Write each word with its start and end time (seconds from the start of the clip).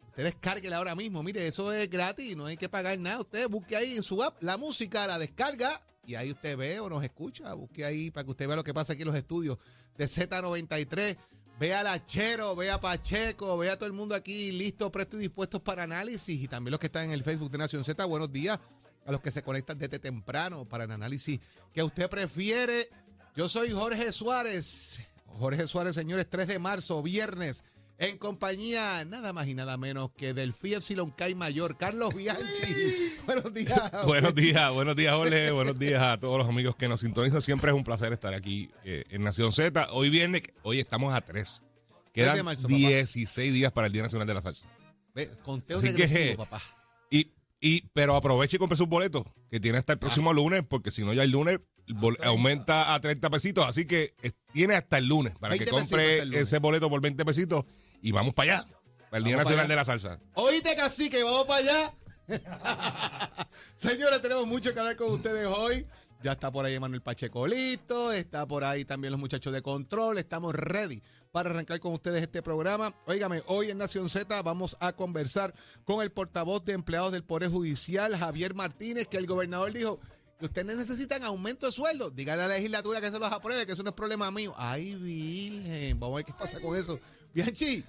Usted 0.08 0.23
descárguela 0.23 0.77
ahora 0.77 0.95
mismo. 0.95 1.21
Mire, 1.21 1.45
eso 1.45 1.71
es 1.71 1.88
gratis, 1.88 2.36
no 2.36 2.47
hay 2.47 2.58
que 2.58 2.67
pagar 2.67 2.97
nada. 2.97 3.21
Usted 3.21 3.47
busque 3.47 3.75
ahí 3.75 3.95
en 3.95 4.02
su 4.02 4.23
app 4.23 4.42
la 4.42 4.58
música, 4.58 5.05
la 5.05 5.19
descarga 5.19 5.80
y 6.08 6.16
ahí 6.16 6.31
usted 6.31 6.58
ve 6.58 6.80
o 6.80 6.89
nos 6.89 7.03
escucha. 7.03 7.53
Busque 7.53 7.86
ahí 7.86 8.09
para 8.09 8.23
que 8.23 8.31
usted 8.31 8.47
vea 8.47 8.55
lo 8.55 8.64
que 8.64 8.73
pasa 8.73 8.94
aquí 8.94 9.03
en 9.03 9.09
los 9.09 9.16
estudios 9.16 9.59
de 9.97 10.05
Z93. 10.05 11.17
Vea 11.59 11.80
al 11.80 11.88
Achero, 11.88 12.55
vea 12.55 12.75
a 12.75 12.81
Pacheco, 12.81 13.58
vea 13.58 13.73
a 13.73 13.77
todo 13.77 13.88
el 13.88 13.94
mundo 13.94 14.13
aquí 14.13 14.52
listo, 14.52 14.91
presto 14.91 15.17
y 15.17 15.22
dispuestos 15.22 15.59
para 15.59 15.83
análisis. 15.83 16.39
Y 16.39 16.47
también 16.47 16.72
los 16.72 16.80
que 16.80 16.86
están 16.86 17.05
en 17.05 17.14
el 17.14 17.23
Facebook 17.23 17.49
de 17.49 17.58
Nación 17.58 17.83
Z. 17.83 18.05
Buenos 18.05 18.31
días 18.31 18.59
a 19.08 19.11
los 19.11 19.22
que 19.22 19.31
se 19.31 19.41
conectan 19.41 19.80
desde 19.80 19.97
temprano 19.97 20.66
para 20.66 20.83
el 20.83 20.91
análisis 20.91 21.39
que 21.73 21.81
usted 21.81 22.09
prefiere. 22.09 22.89
Yo 23.36 23.49
soy 23.49 23.72
Jorge 23.72 24.11
Suárez. 24.11 24.99
Jorge 25.25 25.67
Suárez, 25.67 25.95
señores, 25.95 26.27
3 26.30 26.47
de 26.47 26.59
marzo, 26.59 27.02
viernes, 27.02 27.64
en 28.00 28.17
compañía 28.17 29.03
nada 29.06 29.34
más 29.34 29.48
y 29.48 29.56
nada 29.56 29.76
menos 29.78 30.12
que 30.16 30.34
del 30.34 30.53
Epsilon 30.62 31.12
Kai 31.12 31.34
Mayor, 31.36 31.78
Carlos 31.78 32.14
Bianchi. 32.14 33.16
Buenos 33.26 33.54
días. 33.54 33.92
Buenos 34.06 34.36
días, 34.36 34.72
buenos 34.72 34.95
días, 34.95 35.16
Jorge. 35.16 35.52
buenos 35.52 35.80
días 35.80 36.02
a 36.04 36.20
todos 36.20 36.38
los 36.38 36.48
amigos 36.48 36.76
que 36.76 36.88
nos 36.88 37.00
sintonizan. 37.02 37.42
Siempre 37.42 37.72
es 37.72 37.76
un 37.76 37.84
placer 37.84 38.14
estar 38.14 38.34
aquí 38.34 38.70
eh, 38.84 39.04
en 39.09 39.23
Nación 39.23 39.52
Z. 39.52 39.88
Hoy 39.92 40.09
viernes, 40.09 40.44
hoy 40.64 40.80
estamos 40.80 41.14
a 41.14 41.22
3. 41.22 41.64
de 41.64 42.12
Quedan 42.14 42.45
marzo, 42.45 42.64
papá. 42.64 42.76
16 42.76 43.54
días 43.54 43.72
para 43.72 43.88
el 43.88 43.94
Día 43.94 44.04
Nacional 44.04 44.28
de 44.28 44.34
la 44.36 44.42
Salsa. 44.42 44.67
Ve, 45.16 45.30
Conteo 45.44 45.78
Así 45.78 45.88
que, 45.88 45.94
regresivo, 45.94 46.38
papá. 46.45 46.61
Y, 47.09 47.32
y, 47.59 47.82
pero 47.94 48.16
aproveche 48.16 48.58
y 48.58 48.59
compre 48.59 48.78
sus 48.78 48.88
boletos, 48.88 49.23
que 49.50 49.59
tiene 49.59 49.80
hasta 49.80 49.94
el 49.94 50.00
próximo 50.00 50.34
lunes, 50.34 50.61
porque 50.70 50.92
si 50.92 51.04
no, 51.04 51.14
ya 51.14 51.23
el 51.23 51.32
lunes 51.32 51.59
bol- 51.88 52.17
aumenta 52.23 52.94
a 52.94 53.00
30 53.00 53.28
pesitos. 53.32 53.66
Así 53.67 53.86
que 53.86 54.14
eh, 54.22 54.32
tiene 54.54 54.76
hasta 54.76 55.00
el 55.00 55.05
lunes 55.08 55.33
para 55.39 55.55
que 55.55 55.66
20 55.66 55.71
pesitos 55.76 55.89
compre 55.89 56.26
lunes. 56.26 56.42
ese 56.42 56.60
boleto 56.60 56.89
por 56.92 57.02
20 57.02 57.26
pesitos 57.26 57.66
y 58.02 58.11
vamos 58.11 58.33
para 58.33 58.58
allá, 58.58 58.67
para 59.09 59.17
el 59.17 59.23
Día 59.23 59.37
Nacional 59.37 59.67
de 59.67 59.75
la 59.75 59.85
Salsa. 59.85 60.19
Oíste, 60.33 60.75
cacique, 60.75 61.23
vamos 61.23 61.45
para 61.45 61.59
allá. 61.59 61.93
Señores, 63.75 64.21
tenemos 64.21 64.47
mucho 64.47 64.73
que 64.73 64.80
hablar 64.80 64.95
con 64.95 65.11
ustedes 65.11 65.47
hoy. 65.47 65.85
Ya 66.23 66.31
está 66.31 66.52
por 66.52 66.65
ahí 66.65 66.73
Emanuel 66.73 67.02
Pacheco 67.02 67.45
listo, 67.45 68.11
está 68.11 68.47
por 68.47 68.63
ahí 68.63 68.83
también 68.83 69.11
los 69.11 69.19
muchachos 69.19 69.53
de 69.53 69.61
control, 69.61 70.17
estamos 70.17 70.55
ready 70.55 71.03
para 71.31 71.52
arrancar 71.52 71.80
con 71.80 71.93
ustedes 71.93 72.23
este 72.23 72.41
programa. 72.41 72.95
Óigame, 73.05 73.43
hoy 73.45 73.69
en 73.69 73.77
Nación 73.77 74.09
Z 74.09 74.41
vamos 74.41 74.75
a 74.79 74.93
conversar 74.93 75.53
con 75.85 76.02
el 76.02 76.11
portavoz 76.11 76.65
de 76.65 76.73
empleados 76.73 77.11
del 77.11 77.23
Poder 77.23 77.49
Judicial, 77.49 78.17
Javier 78.17 78.55
Martínez, 78.55 79.08
que 79.08 79.17
el 79.17 79.27
gobernador 79.27 79.71
dijo 79.71 79.99
que 80.39 80.45
ustedes 80.45 80.77
necesitan 80.77 81.23
aumento 81.23 81.65
de 81.65 81.71
sueldo. 81.71 82.11
Dígale 82.11 82.43
a 82.43 82.48
la 82.48 82.55
legislatura 82.55 83.02
que 83.02 83.09
se 83.09 83.20
los 83.20 83.31
apruebe, 83.31 83.65
que 83.65 83.71
eso 83.71 83.83
no 83.83 83.89
es 83.89 83.95
problema 83.95 84.30
mío. 84.31 84.53
Ay, 84.58 84.95
virgen, 84.95 85.99
vamos 85.99 86.15
a 86.15 86.17
ver 86.17 86.25
qué 86.25 86.33
pasa 86.33 86.59
con 86.59 86.77
eso. 86.77 86.99
Bianchi, 87.33 87.83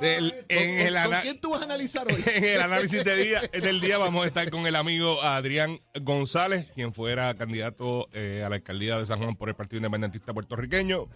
Del- 0.00 0.30
¿con, 0.32 0.44
en, 0.48 0.80
el 0.80 0.94
con 1.04 1.20
quién 1.22 1.40
tú 1.40 1.50
vas 1.50 1.60
a 1.60 1.64
analizar 1.64 2.06
hoy? 2.06 2.16
en 2.34 2.44
el 2.44 2.60
análisis 2.60 3.04
de 3.04 3.16
día, 3.16 3.40
del 3.52 3.80
día 3.80 3.98
vamos 3.98 4.24
a 4.24 4.28
estar 4.28 4.50
con 4.50 4.66
el 4.66 4.74
amigo 4.76 5.20
Adrián 5.22 5.80
González, 6.02 6.72
quien 6.74 6.92
fuera 6.94 7.34
candidato 7.34 8.08
eh, 8.12 8.42
a 8.44 8.48
la 8.48 8.56
alcaldía 8.56 8.98
de 8.98 9.06
San 9.06 9.20
Juan 9.20 9.36
por 9.36 9.48
el 9.48 9.54
Partido 9.54 9.78
Independentista 9.78 10.32
Puertorriqueño. 10.32 11.08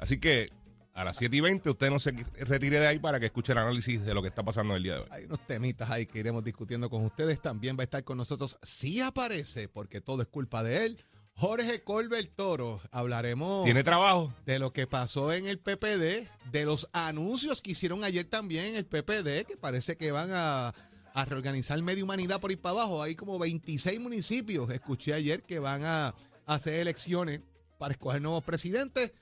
Así 0.00 0.18
que 0.18 0.48
a 0.94 1.04
las 1.04 1.16
7 1.16 1.36
y 1.36 1.40
20 1.40 1.70
usted 1.70 1.90
no 1.90 1.98
se 1.98 2.12
retire 2.40 2.78
de 2.78 2.86
ahí 2.86 2.98
para 2.98 3.18
que 3.18 3.26
escuche 3.26 3.52
el 3.52 3.58
análisis 3.58 4.04
de 4.04 4.14
lo 4.14 4.22
que 4.22 4.28
está 4.28 4.42
pasando 4.42 4.76
el 4.76 4.82
día 4.82 4.94
de 4.94 5.00
hoy. 5.00 5.06
Hay 5.10 5.24
unos 5.24 5.46
temitas 5.46 5.90
ahí 5.90 6.06
que 6.06 6.18
iremos 6.18 6.44
discutiendo 6.44 6.90
con 6.90 7.04
ustedes. 7.04 7.40
También 7.40 7.76
va 7.76 7.82
a 7.82 7.84
estar 7.84 8.04
con 8.04 8.18
nosotros, 8.18 8.58
si 8.62 9.00
aparece, 9.00 9.68
porque 9.68 10.00
todo 10.00 10.22
es 10.22 10.28
culpa 10.28 10.62
de 10.62 10.86
él, 10.86 10.98
Jorge 11.34 11.82
Colbert 11.82 12.30
Toro. 12.36 12.80
Hablaremos 12.90 13.64
¿Tiene 13.64 13.82
trabajo? 13.82 14.34
de 14.44 14.58
lo 14.58 14.72
que 14.72 14.86
pasó 14.86 15.32
en 15.32 15.46
el 15.46 15.58
PPD, 15.58 16.28
de 16.50 16.64
los 16.64 16.88
anuncios 16.92 17.62
que 17.62 17.72
hicieron 17.72 18.04
ayer 18.04 18.24
también 18.24 18.66
en 18.66 18.76
el 18.76 18.84
PPD, 18.84 19.46
que 19.46 19.56
parece 19.58 19.96
que 19.96 20.12
van 20.12 20.30
a, 20.32 20.74
a 21.14 21.24
reorganizar 21.24 21.80
Media 21.82 22.04
Humanidad 22.04 22.40
por 22.40 22.52
ir 22.52 22.60
para 22.60 22.80
abajo. 22.80 23.02
Hay 23.02 23.14
como 23.14 23.38
26 23.38 24.00
municipios, 24.00 24.70
escuché 24.70 25.14
ayer, 25.14 25.42
que 25.42 25.58
van 25.58 25.84
a, 25.84 26.14
hacer 26.46 26.74
elecciones 26.74 27.40
para 27.78 27.92
escoger 27.92 28.20
nuevos 28.20 28.44
presidentes. 28.44 29.12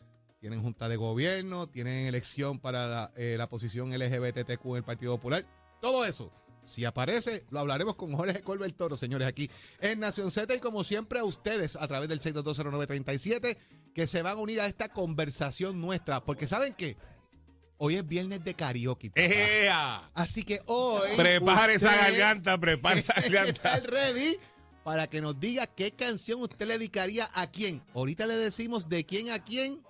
Tienen 0.40 0.62
junta 0.62 0.88
de 0.88 0.96
gobierno, 0.96 1.68
tienen 1.68 2.06
elección 2.06 2.58
para 2.58 2.86
la, 2.86 3.12
eh, 3.16 3.34
la 3.36 3.48
posición 3.48 3.90
LGBTQ 3.90 4.64
en 4.64 4.76
el 4.76 4.84
Partido 4.84 5.14
Popular. 5.16 5.46
Todo 5.82 6.06
eso. 6.06 6.32
Si 6.62 6.84
aparece, 6.84 7.44
lo 7.50 7.60
hablaremos 7.60 7.94
con 7.94 8.14
Jorge 8.14 8.42
Colbert 8.42 8.76
Toro, 8.76 8.96
señores, 8.96 9.28
aquí 9.28 9.50
en 9.80 10.00
Nación 10.00 10.30
Z. 10.30 10.54
Y 10.54 10.60
como 10.60 10.84
siempre, 10.84 11.18
a 11.18 11.24
ustedes 11.24 11.76
a 11.76 11.86
través 11.88 12.08
del 12.08 12.20
6220937, 12.20 13.56
que 13.94 14.06
se 14.06 14.22
van 14.22 14.38
a 14.38 14.40
unir 14.40 14.60
a 14.60 14.66
esta 14.66 14.88
conversación 14.88 15.80
nuestra. 15.80 16.24
Porque 16.24 16.46
¿saben 16.46 16.74
qué? 16.74 16.96
Hoy 17.76 17.96
es 17.96 18.06
viernes 18.06 18.44
de 18.44 18.54
karaoke. 18.54 19.10
¡Ea! 19.14 20.10
Así 20.14 20.42
que 20.42 20.60
hoy. 20.66 21.08
Prepare 21.16 21.74
esa 21.74 21.94
garganta, 21.96 22.58
prepare 22.58 23.00
esa 23.00 23.14
garganta. 23.20 23.76
estar 23.76 23.82
ready 23.90 24.38
para 24.84 25.06
que 25.06 25.20
nos 25.20 25.38
diga 25.40 25.66
qué 25.66 25.90
canción 25.92 26.42
usted 26.42 26.66
le 26.66 26.74
dedicaría 26.74 27.28
a 27.34 27.50
quién. 27.50 27.82
Ahorita 27.94 28.26
le 28.26 28.36
decimos 28.36 28.88
de 28.88 29.04
quién 29.04 29.30
a 29.30 29.38
quién 29.42 29.82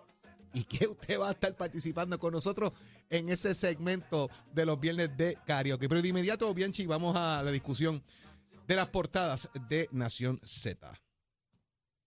y 0.52 0.64
que 0.64 0.86
usted 0.86 1.18
va 1.18 1.28
a 1.28 1.32
estar 1.32 1.56
participando 1.56 2.18
con 2.18 2.32
nosotros 2.32 2.72
en 3.08 3.28
ese 3.28 3.54
segmento 3.54 4.30
de 4.52 4.66
los 4.66 4.80
viernes 4.80 5.16
de 5.16 5.38
karaoke. 5.46 5.88
Pero 5.88 6.02
de 6.02 6.08
inmediato, 6.08 6.52
Bianchi, 6.52 6.86
vamos 6.86 7.16
a 7.16 7.42
la 7.42 7.50
discusión 7.50 8.02
de 8.66 8.76
las 8.76 8.88
portadas 8.88 9.48
de 9.68 9.88
Nación 9.92 10.40
Z. 10.44 10.92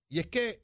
Y 0.10 0.20
es 0.20 0.28
que 0.28 0.62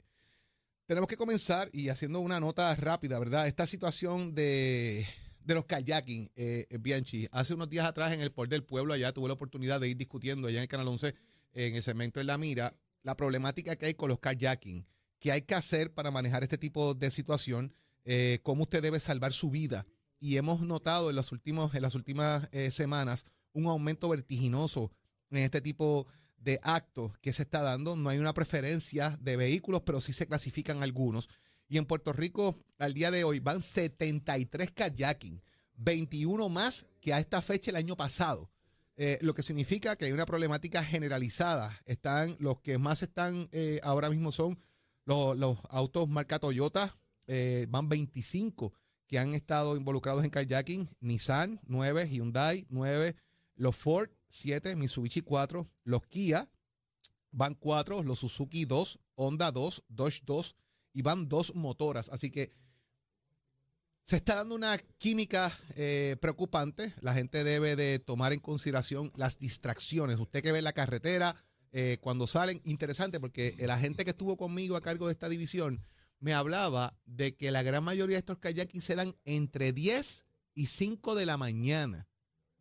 tenemos 0.86 1.08
que 1.08 1.16
comenzar 1.16 1.68
y 1.72 1.88
haciendo 1.88 2.20
una 2.20 2.40
nota 2.40 2.74
rápida, 2.74 3.18
¿verdad? 3.18 3.46
Esta 3.46 3.66
situación 3.66 4.34
de, 4.34 5.06
de 5.44 5.54
los 5.54 5.64
kayaking, 5.64 6.30
eh, 6.36 6.66
Bianchi. 6.80 7.28
Hace 7.32 7.54
unos 7.54 7.68
días 7.68 7.86
atrás 7.86 8.12
en 8.12 8.20
el 8.20 8.32
Por 8.32 8.48
del 8.48 8.64
Pueblo, 8.64 8.94
allá 8.94 9.12
tuve 9.12 9.28
la 9.28 9.34
oportunidad 9.34 9.80
de 9.80 9.88
ir 9.88 9.96
discutiendo 9.96 10.48
allá 10.48 10.58
en 10.58 10.62
el 10.62 10.68
Canal 10.68 10.88
11, 10.88 11.14
en 11.52 11.74
el 11.74 11.82
segmento 11.82 12.20
en 12.20 12.26
La 12.26 12.38
Mira, 12.38 12.74
la 13.02 13.16
problemática 13.16 13.76
que 13.76 13.86
hay 13.86 13.94
con 13.94 14.08
los 14.08 14.18
kayaking. 14.18 14.86
¿Qué 15.20 15.32
hay 15.32 15.42
que 15.42 15.54
hacer 15.54 15.92
para 15.92 16.10
manejar 16.10 16.42
este 16.42 16.56
tipo 16.56 16.94
de 16.94 17.10
situación? 17.10 17.74
Eh, 18.04 18.40
¿Cómo 18.42 18.62
usted 18.62 18.82
debe 18.82 18.98
salvar 19.00 19.34
su 19.34 19.50
vida? 19.50 19.86
Y 20.18 20.38
hemos 20.38 20.62
notado 20.62 21.10
en, 21.10 21.16
los 21.16 21.30
últimos, 21.30 21.74
en 21.74 21.82
las 21.82 21.94
últimas 21.94 22.48
eh, 22.52 22.70
semanas 22.70 23.26
un 23.52 23.66
aumento 23.66 24.08
vertiginoso 24.08 24.90
en 25.30 25.38
este 25.38 25.60
tipo 25.60 26.06
de 26.38 26.58
actos 26.62 27.12
que 27.18 27.34
se 27.34 27.42
está 27.42 27.60
dando. 27.60 27.96
No 27.96 28.08
hay 28.08 28.18
una 28.18 28.32
preferencia 28.32 29.18
de 29.20 29.36
vehículos, 29.36 29.82
pero 29.84 30.00
sí 30.00 30.14
se 30.14 30.26
clasifican 30.26 30.82
algunos. 30.82 31.28
Y 31.68 31.76
en 31.76 31.84
Puerto 31.84 32.14
Rico, 32.14 32.56
al 32.78 32.94
día 32.94 33.10
de 33.10 33.22
hoy, 33.22 33.40
van 33.40 33.60
73 33.60 34.70
kayaking, 34.70 35.42
21 35.74 36.48
más 36.48 36.86
que 37.02 37.12
a 37.12 37.20
esta 37.20 37.42
fecha 37.42 37.70
el 37.70 37.76
año 37.76 37.94
pasado. 37.94 38.50
Eh, 38.96 39.18
lo 39.20 39.34
que 39.34 39.42
significa 39.42 39.96
que 39.96 40.06
hay 40.06 40.12
una 40.12 40.24
problemática 40.26 40.82
generalizada. 40.82 41.78
Están, 41.84 42.36
los 42.38 42.60
que 42.60 42.78
más 42.78 43.02
están 43.02 43.50
ahora 43.82 44.08
mismo 44.08 44.32
son 44.32 44.58
los, 45.10 45.36
los 45.36 45.58
autos 45.70 46.08
marca 46.08 46.38
Toyota, 46.38 46.96
eh, 47.26 47.66
van 47.68 47.88
25 47.88 48.72
que 49.08 49.18
han 49.18 49.34
estado 49.34 49.76
involucrados 49.76 50.22
en 50.24 50.30
kayaking, 50.30 50.88
Nissan 51.00 51.60
9, 51.66 52.08
Hyundai 52.08 52.64
9, 52.70 53.16
los 53.56 53.74
Ford 53.74 54.08
7, 54.28 54.76
Mitsubishi 54.76 55.22
4, 55.22 55.68
los 55.82 56.02
Kia 56.06 56.48
van 57.32 57.54
4, 57.54 58.04
los 58.04 58.20
Suzuki 58.20 58.64
2, 58.64 59.00
Honda 59.16 59.50
2, 59.50 59.82
Dodge 59.88 60.22
2 60.24 60.56
y 60.92 61.02
van 61.02 61.28
dos 61.28 61.56
motoras. 61.56 62.08
Así 62.10 62.30
que 62.30 62.52
Se 64.04 64.16
está 64.16 64.36
dando 64.36 64.56
una 64.56 64.76
química 64.98 65.52
eh, 65.76 66.16
preocupante. 66.20 66.94
La 67.00 67.14
gente 67.14 67.44
debe 67.44 67.76
de 67.76 68.00
tomar 68.00 68.32
en 68.32 68.40
consideración 68.40 69.12
las 69.14 69.38
distracciones. 69.38 70.18
Usted 70.18 70.42
que 70.42 70.50
ve 70.50 70.62
la 70.62 70.72
carretera, 70.72 71.36
eh, 71.72 71.98
cuando 72.00 72.26
salen, 72.26 72.60
interesante 72.64 73.20
porque 73.20 73.54
el 73.58 73.70
agente 73.70 74.04
que 74.04 74.10
estuvo 74.10 74.36
conmigo 74.36 74.76
a 74.76 74.80
cargo 74.80 75.06
de 75.06 75.12
esta 75.12 75.28
división 75.28 75.84
me 76.18 76.34
hablaba 76.34 76.98
de 77.06 77.36
que 77.36 77.50
la 77.50 77.62
gran 77.62 77.84
mayoría 77.84 78.16
de 78.16 78.20
estos 78.20 78.38
kayakis 78.38 78.84
se 78.84 78.96
dan 78.96 79.16
entre 79.24 79.72
10 79.72 80.26
y 80.54 80.66
5 80.66 81.14
de 81.14 81.26
la 81.26 81.36
mañana. 81.36 82.08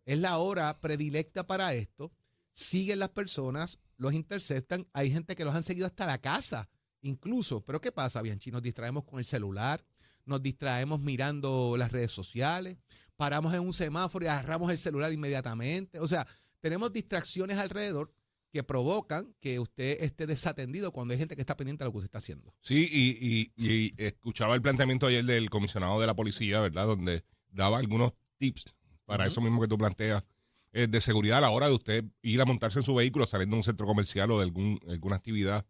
Es 0.05 0.19
la 0.19 0.37
hora 0.37 0.79
predilecta 0.79 1.45
para 1.45 1.73
esto. 1.73 2.11
Siguen 2.51 2.99
las 2.99 3.09
personas, 3.09 3.79
los 3.97 4.13
interceptan. 4.13 4.87
Hay 4.93 5.11
gente 5.11 5.35
que 5.35 5.43
los 5.45 5.53
han 5.53 5.63
seguido 5.63 5.85
hasta 5.85 6.05
la 6.05 6.19
casa, 6.19 6.69
incluso. 7.01 7.61
Pero 7.65 7.81
¿qué 7.81 7.91
pasa, 7.91 8.21
Bianchi? 8.21 8.51
Nos 8.51 8.61
distraemos 8.61 9.03
con 9.03 9.19
el 9.19 9.25
celular, 9.25 9.85
nos 10.25 10.41
distraemos 10.41 11.01
mirando 11.01 11.75
las 11.77 11.91
redes 11.91 12.11
sociales, 12.11 12.77
paramos 13.17 13.53
en 13.53 13.61
un 13.61 13.73
semáforo 13.73 14.25
y 14.25 14.29
agarramos 14.29 14.71
el 14.71 14.77
celular 14.77 15.11
inmediatamente. 15.11 15.99
O 15.99 16.07
sea, 16.07 16.25
tenemos 16.61 16.93
distracciones 16.93 17.57
alrededor 17.57 18.13
que 18.51 18.63
provocan 18.63 19.35
que 19.39 19.59
usted 19.59 20.01
esté 20.03 20.25
desatendido 20.27 20.91
cuando 20.91 21.13
hay 21.13 21.19
gente 21.19 21.35
que 21.35 21.41
está 21.41 21.55
pendiente 21.55 21.83
de 21.83 21.87
lo 21.87 21.91
que 21.91 21.97
usted 21.99 22.07
está 22.07 22.17
haciendo. 22.17 22.53
Sí, 22.61 22.87
y, 22.91 23.51
y- 23.55 23.67
y 23.67 23.93
escuchaba 23.97 24.55
el 24.55 24.61
planteamiento 24.61 25.07
ayer 25.07 25.23
del 25.25 25.49
comisionado 25.49 25.99
de 26.01 26.07
la 26.07 26.15
policía, 26.15 26.59
¿verdad? 26.59 26.87
Donde 26.87 27.23
daba 27.49 27.77
algunos 27.77 28.13
tips 28.37 28.73
para 29.05 29.25
eso 29.27 29.41
mismo 29.41 29.59
que 29.61 29.67
tú 29.67 29.77
planteas, 29.77 30.25
eh, 30.71 30.87
de 30.87 31.01
seguridad 31.01 31.39
a 31.39 31.41
la 31.41 31.49
hora 31.49 31.67
de 31.67 31.73
usted 31.73 32.05
ir 32.21 32.39
a 32.41 32.45
montarse 32.45 32.77
en 32.79 32.83
su 32.85 32.93
vehículo 32.93 33.25
saliendo 33.25 33.55
de 33.55 33.59
un 33.59 33.63
centro 33.63 33.87
comercial 33.87 34.29
o 34.31 34.37
de 34.37 34.43
algún, 34.45 34.79
alguna 34.87 35.15
actividad 35.15 35.65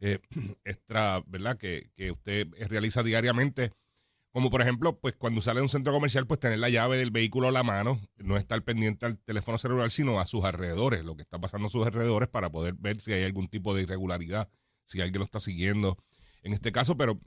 eh, 0.00 0.18
extra, 0.64 1.22
¿verdad? 1.26 1.56
Que, 1.58 1.90
que 1.96 2.12
usted 2.12 2.46
realiza 2.68 3.02
diariamente. 3.02 3.72
Como 4.36 4.50
por 4.50 4.60
ejemplo, 4.60 5.00
pues 5.00 5.16
cuando 5.16 5.40
sale 5.40 5.60
de 5.60 5.62
un 5.62 5.70
centro 5.70 5.94
comercial, 5.94 6.26
pues 6.26 6.38
tener 6.38 6.58
la 6.58 6.68
llave 6.68 6.98
del 6.98 7.10
vehículo 7.10 7.48
a 7.48 7.52
la 7.52 7.62
mano, 7.62 7.98
no 8.18 8.36
estar 8.36 8.62
pendiente 8.62 9.06
al 9.06 9.16
teléfono 9.16 9.56
celular, 9.56 9.90
sino 9.90 10.20
a 10.20 10.26
sus 10.26 10.44
alrededores, 10.44 11.06
lo 11.06 11.16
que 11.16 11.22
está 11.22 11.40
pasando 11.40 11.68
a 11.68 11.70
sus 11.70 11.86
alrededores 11.86 12.28
para 12.28 12.50
poder 12.50 12.74
ver 12.74 13.00
si 13.00 13.14
hay 13.14 13.24
algún 13.24 13.48
tipo 13.48 13.74
de 13.74 13.84
irregularidad, 13.84 14.50
si 14.84 15.00
alguien 15.00 15.20
lo 15.20 15.24
está 15.24 15.40
siguiendo 15.40 15.96
en 16.42 16.52
este 16.52 16.70
caso, 16.70 16.98
pero 16.98 17.18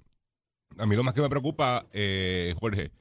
a 0.77 0.85
mí 0.85 0.95
lo 0.95 1.03
más 1.03 1.15
que 1.15 1.21
me 1.21 1.29
preocupa, 1.29 1.87
eh, 1.93 2.53
Jorge, 2.59 2.91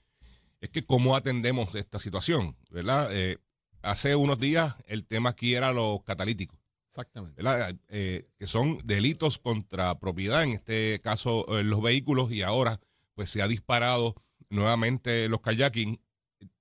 es 0.62 0.70
que 0.70 0.86
cómo 0.86 1.14
atendemos 1.14 1.74
esta 1.74 1.98
situación, 1.98 2.56
¿verdad? 2.70 3.10
Eh, 3.12 3.36
hace 3.82 4.16
unos 4.16 4.38
días 4.40 4.74
el 4.86 5.04
tema 5.04 5.28
aquí 5.28 5.54
era 5.54 5.74
los 5.74 6.02
catalíticos. 6.02 6.58
Exactamente. 6.86 7.42
¿verdad? 7.42 7.76
Eh, 7.90 8.26
que 8.38 8.46
son 8.46 8.80
delitos 8.84 9.36
contra 9.36 9.98
propiedad, 10.00 10.44
en 10.44 10.52
este 10.52 10.98
caso 11.04 11.44
eh, 11.58 11.62
los 11.62 11.82
vehículos, 11.82 12.32
y 12.32 12.40
ahora 12.40 12.80
pues 13.18 13.30
se 13.30 13.42
ha 13.42 13.48
disparado 13.48 14.14
nuevamente 14.48 15.28
los 15.28 15.40
kayaking. 15.40 16.00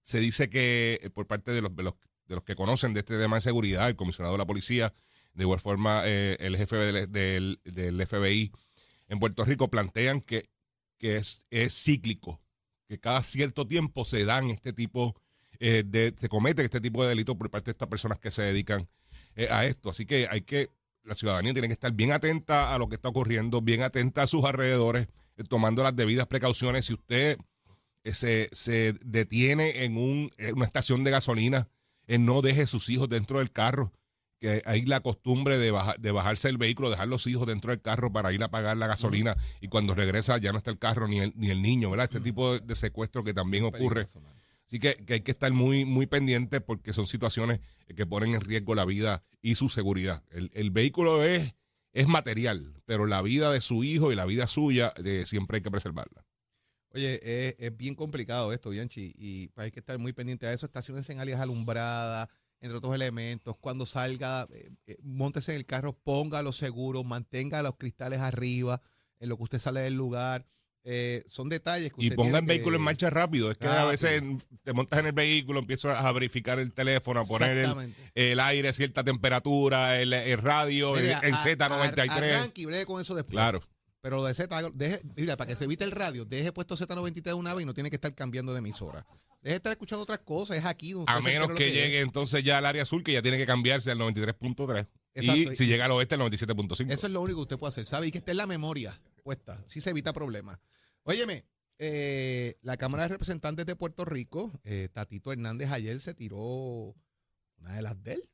Se 0.02 0.20
dice 0.20 0.50
que 0.50 1.00
eh, 1.04 1.10
por 1.12 1.28
parte 1.28 1.52
de 1.52 1.62
los, 1.62 1.76
de 1.76 1.84
los, 1.84 1.94
de 2.26 2.34
los 2.34 2.44
que 2.44 2.56
conocen 2.56 2.96
de 2.96 3.02
este 3.02 3.16
tema 3.20 3.36
de 3.36 3.42
seguridad, 3.42 3.88
el 3.88 3.96
comisionado 3.96 4.34
de 4.34 4.40
la 4.40 4.48
policía, 4.48 4.92
de 5.36 5.44
igual 5.44 5.60
forma 5.60 6.02
eh, 6.06 6.36
el 6.40 6.58
jefe 6.58 6.76
del, 6.78 7.12
del- 7.12 7.62
del 7.64 8.08
FBI 8.08 8.52
en 9.08 9.20
Puerto 9.20 9.46
Rico, 9.46 9.70
plantean 9.70 10.20
que, 10.20 10.50
que 10.98 11.18
es, 11.18 11.46
es 11.52 11.76
cíclico, 11.76 12.42
que 12.88 13.00
cada 13.00 13.22
cierto 13.22 13.68
tiempo 13.68 14.04
se 14.04 14.26
dan 14.26 14.50
este 14.50 14.74
tipo 14.74 15.16
eh, 15.60 15.84
de, 15.86 16.16
se 16.18 16.28
cometen 16.28 16.66
este 16.66 16.82
tipo 16.82 17.04
de 17.04 17.10
delitos 17.10 17.36
por 17.36 17.52
parte 17.52 17.66
de 17.66 17.74
estas 17.74 17.88
personas 17.88 18.18
que 18.18 18.32
se 18.32 18.42
dedican 18.42 18.90
eh, 19.36 19.48
a 19.52 19.64
esto. 19.68 19.92
Así 19.92 20.08
que 20.08 20.28
hay 20.32 20.42
que, 20.42 20.72
la 21.04 21.14
ciudadanía 21.14 21.54
tiene 21.54 21.68
que 21.68 21.74
estar 21.74 21.92
bien 21.94 22.14
atenta 22.14 22.74
a 22.74 22.80
lo 22.80 22.88
que 22.88 22.96
está 22.96 23.10
ocurriendo, 23.10 23.62
bien 23.62 23.84
atenta 23.84 24.24
a 24.24 24.28
sus 24.28 24.44
alrededores, 24.44 25.08
tomando 25.50 25.84
las 25.84 25.96
debidas 25.96 26.28
precauciones. 26.28 26.86
Si 26.86 26.94
usted 26.94 27.38
eh, 28.04 28.14
se, 28.14 28.50
se 28.52 28.94
detiene 29.06 29.84
en 29.84 29.98
un, 29.98 30.32
en 30.38 30.56
una 30.56 30.66
estación 30.66 31.04
de 31.04 31.12
gasolina, 31.12 31.68
eh, 32.08 32.18
no 32.18 32.42
deje 32.42 32.68
sus 32.68 32.90
hijos 32.90 33.10
dentro 33.10 33.40
del 33.40 33.52
carro. 33.52 33.94
Que 34.40 34.62
hay 34.66 34.84
la 34.84 35.00
costumbre 35.00 35.58
de, 35.58 35.72
baja- 35.72 35.96
de 35.98 36.12
bajarse 36.12 36.48
el 36.48 36.60
vehículo, 36.60 36.92
dejar 36.92 37.08
los 37.08 37.26
hijos 37.26 37.48
dentro 37.48 37.72
del 37.72 37.82
carro 37.82 38.14
para 38.14 38.32
ir 38.32 38.44
a 38.44 38.52
pagar 38.52 38.78
la 38.78 38.86
gasolina 38.86 39.36
y 39.62 39.68
cuando 39.68 39.96
regresa 39.96 40.38
ya 40.38 40.52
no 40.52 40.60
está 40.60 40.70
el 40.70 40.78
carro 40.78 41.08
ni 41.08 41.20
el, 41.22 41.34
ni 41.36 41.50
el 41.50 41.64
niño, 41.64 41.90
¿verdad? 41.90 42.04
Este 42.04 42.20
tipo 42.20 42.54
de, 42.54 42.60
de 42.60 42.76
secuestro 42.76 43.24
que 43.24 43.34
también 43.34 43.64
ocurre. 43.64 44.06
Así 44.68 44.80
que, 44.80 44.96
que 44.96 45.16
hay 45.16 45.22
que 45.22 45.32
estar 45.32 45.52
muy, 45.52 45.86
muy 45.86 46.06
pendientes 46.06 46.62
porque 46.62 46.94
son 46.94 47.08
situaciones 47.08 47.62
que 47.96 48.06
ponen 48.06 48.36
en 48.36 48.42
riesgo 48.42 48.76
la 48.76 48.86
vida 48.86 49.24
y 49.42 49.56
su 49.56 49.70
seguridad. 49.70 50.22
El, 50.30 50.52
el 50.54 50.70
vehículo 50.70 51.24
es, 51.24 51.56
es 51.94 52.08
material, 52.08 52.82
pero 52.86 53.06
la 53.06 53.22
vida 53.22 53.52
de 53.52 53.62
su 53.62 53.84
hijo 53.84 54.12
y 54.12 54.16
la 54.16 54.26
vida 54.26 54.48
suya 54.48 54.94
siempre 55.26 55.58
hay 55.58 55.62
que 55.62 55.72
preservarla. 55.72 56.26
Oye, 56.94 57.20
es, 57.24 57.56
es 57.60 57.76
bien 57.76 57.96
complicado 57.96 58.54
esto, 58.54 58.70
Bianchi, 58.70 59.14
y 59.16 59.50
pues 59.50 59.66
hay 59.66 59.72
que 59.72 59.80
estar 59.80 59.98
muy 60.00 60.14
pendiente 60.14 60.48
a 60.48 60.54
eso. 60.54 60.66
Estaciones 60.66 61.10
en 61.10 61.20
áreas 61.20 61.42
alumbradas, 61.42 62.30
entre 62.62 62.78
otros 62.78 62.96
elementos. 62.96 63.56
Cuando 63.60 63.86
salga, 63.86 64.48
eh, 64.52 64.70
eh, 64.88 64.98
móntese 65.04 65.52
en 65.52 65.58
el 65.58 65.66
carro, 65.66 65.94
ponga 65.94 66.42
los 66.42 66.58
seguros, 66.58 67.06
mantenga 67.06 67.62
los 67.62 67.76
cristales 67.78 68.20
arriba 68.20 68.82
en 69.20 69.30
lo 69.30 69.38
que 69.38 69.44
usted 69.44 69.60
sale 69.60 69.82
del 69.82 69.96
lugar. 69.96 70.48
Eh, 70.90 71.22
son 71.28 71.50
detalles 71.50 71.92
que 71.92 72.02
Y 72.02 72.06
usted 72.06 72.16
pongan 72.16 72.32
tiene 72.32 72.48
que- 72.48 72.54
vehículo 72.54 72.78
en 72.78 72.82
marcha 72.84 73.10
rápido. 73.10 73.52
Es 73.52 73.58
que 73.58 73.68
a 73.68 73.72
Rápido. 73.72 73.90
veces 73.90 74.24
te 74.64 74.72
montas 74.72 75.00
en 75.02 75.08
el 75.08 75.12
vehículo, 75.12 75.60
empiezas 75.60 75.98
a 75.98 76.12
verificar 76.14 76.60
el 76.60 76.72
teléfono, 76.72 77.20
a 77.20 77.24
poner 77.26 77.58
el, 77.58 77.94
el 78.16 78.40
aire, 78.40 78.72
cierta 78.72 79.04
temperatura, 79.04 80.00
el, 80.00 80.14
el 80.14 80.38
radio, 80.38 80.96
el, 80.98 81.04
Mire, 81.04 81.18
el 81.24 81.34
a- 81.34 81.38
Z93. 81.38 82.10
ar- 82.10 82.24
Arranque 82.24 82.62
y 82.62 82.66
bregue 82.66 82.86
con 82.86 83.02
eso 83.02 83.16
después. 83.16 83.32
Claro. 83.34 83.62
Pero 84.00 84.16
lo 84.18 84.24
de 84.26 84.34
Z, 84.34 84.70
deje, 84.76 85.02
mira, 85.18 85.36
para 85.36 85.50
que 85.50 85.58
se 85.58 85.66
evite 85.66 85.84
el 85.84 85.92
radio, 85.92 86.24
deje 86.24 86.54
puesto 86.54 86.78
Z93 86.78 87.22
de 87.22 87.34
una 87.34 87.54
vez 87.54 87.64
y 87.64 87.66
no 87.66 87.74
tiene 87.74 87.90
que 87.90 87.98
estar 87.98 88.14
cambiando 88.16 88.54
de 88.54 88.60
emisora. 88.60 89.06
Deje 89.42 89.50
de 89.52 89.56
estar 89.58 89.72
escuchando 89.74 90.04
otras 90.04 90.20
cosas, 90.20 90.56
es 90.58 90.64
aquí 90.66 90.94
donde 90.94 91.12
A 91.12 91.20
menos 91.20 91.50
que 91.50 91.68
es. 91.68 91.74
llegue 91.74 92.00
entonces 92.00 92.44
ya 92.46 92.60
al 92.60 92.66
área 92.66 92.84
azul, 92.84 93.04
que 93.04 93.12
ya 93.12 93.22
tiene 93.22 93.38
que 93.38 93.46
cambiarse 93.46 93.92
al 93.92 93.98
93.3. 93.98 94.88
Exacto. 95.16 95.52
Y 95.52 95.56
si 95.58 95.66
Y- 95.66 95.68
llega 95.68 95.84
al 95.86 95.92
oeste, 95.92 96.16
al 96.16 96.22
97.5. 96.22 96.94
Eso 96.94 97.08
es 97.08 97.14
lo 97.14 97.20
único 97.22 97.40
que 97.40 97.42
usted 97.42 97.58
puede 97.58 97.70
hacer, 97.70 97.86
¿sabe? 97.86 98.08
Y 98.08 98.12
que 98.12 98.20
esté 98.20 98.32
en 98.32 98.38
la 98.38 98.48
memoria 98.48 98.98
puesta. 99.24 99.62
Sí 99.66 99.82
se 99.82 99.90
evita 99.90 100.14
problemas. 100.14 100.58
Óyeme, 101.10 101.46
eh, 101.80 102.58
la 102.62 102.76
Cámara 102.76 103.04
de 103.04 103.10
Representantes 103.10 103.66
de 103.66 103.78
Puerto 103.78 104.04
Rico, 104.04 104.52
eh, 104.66 104.90
Tatito 104.92 105.32
Hernández 105.32 105.72
ayer 105.72 105.98
se 106.02 106.14
tiró 106.14 106.38
una 107.60 107.74
de 107.74 107.82
las 107.82 108.04
de 108.04 108.16
él. 108.16 108.30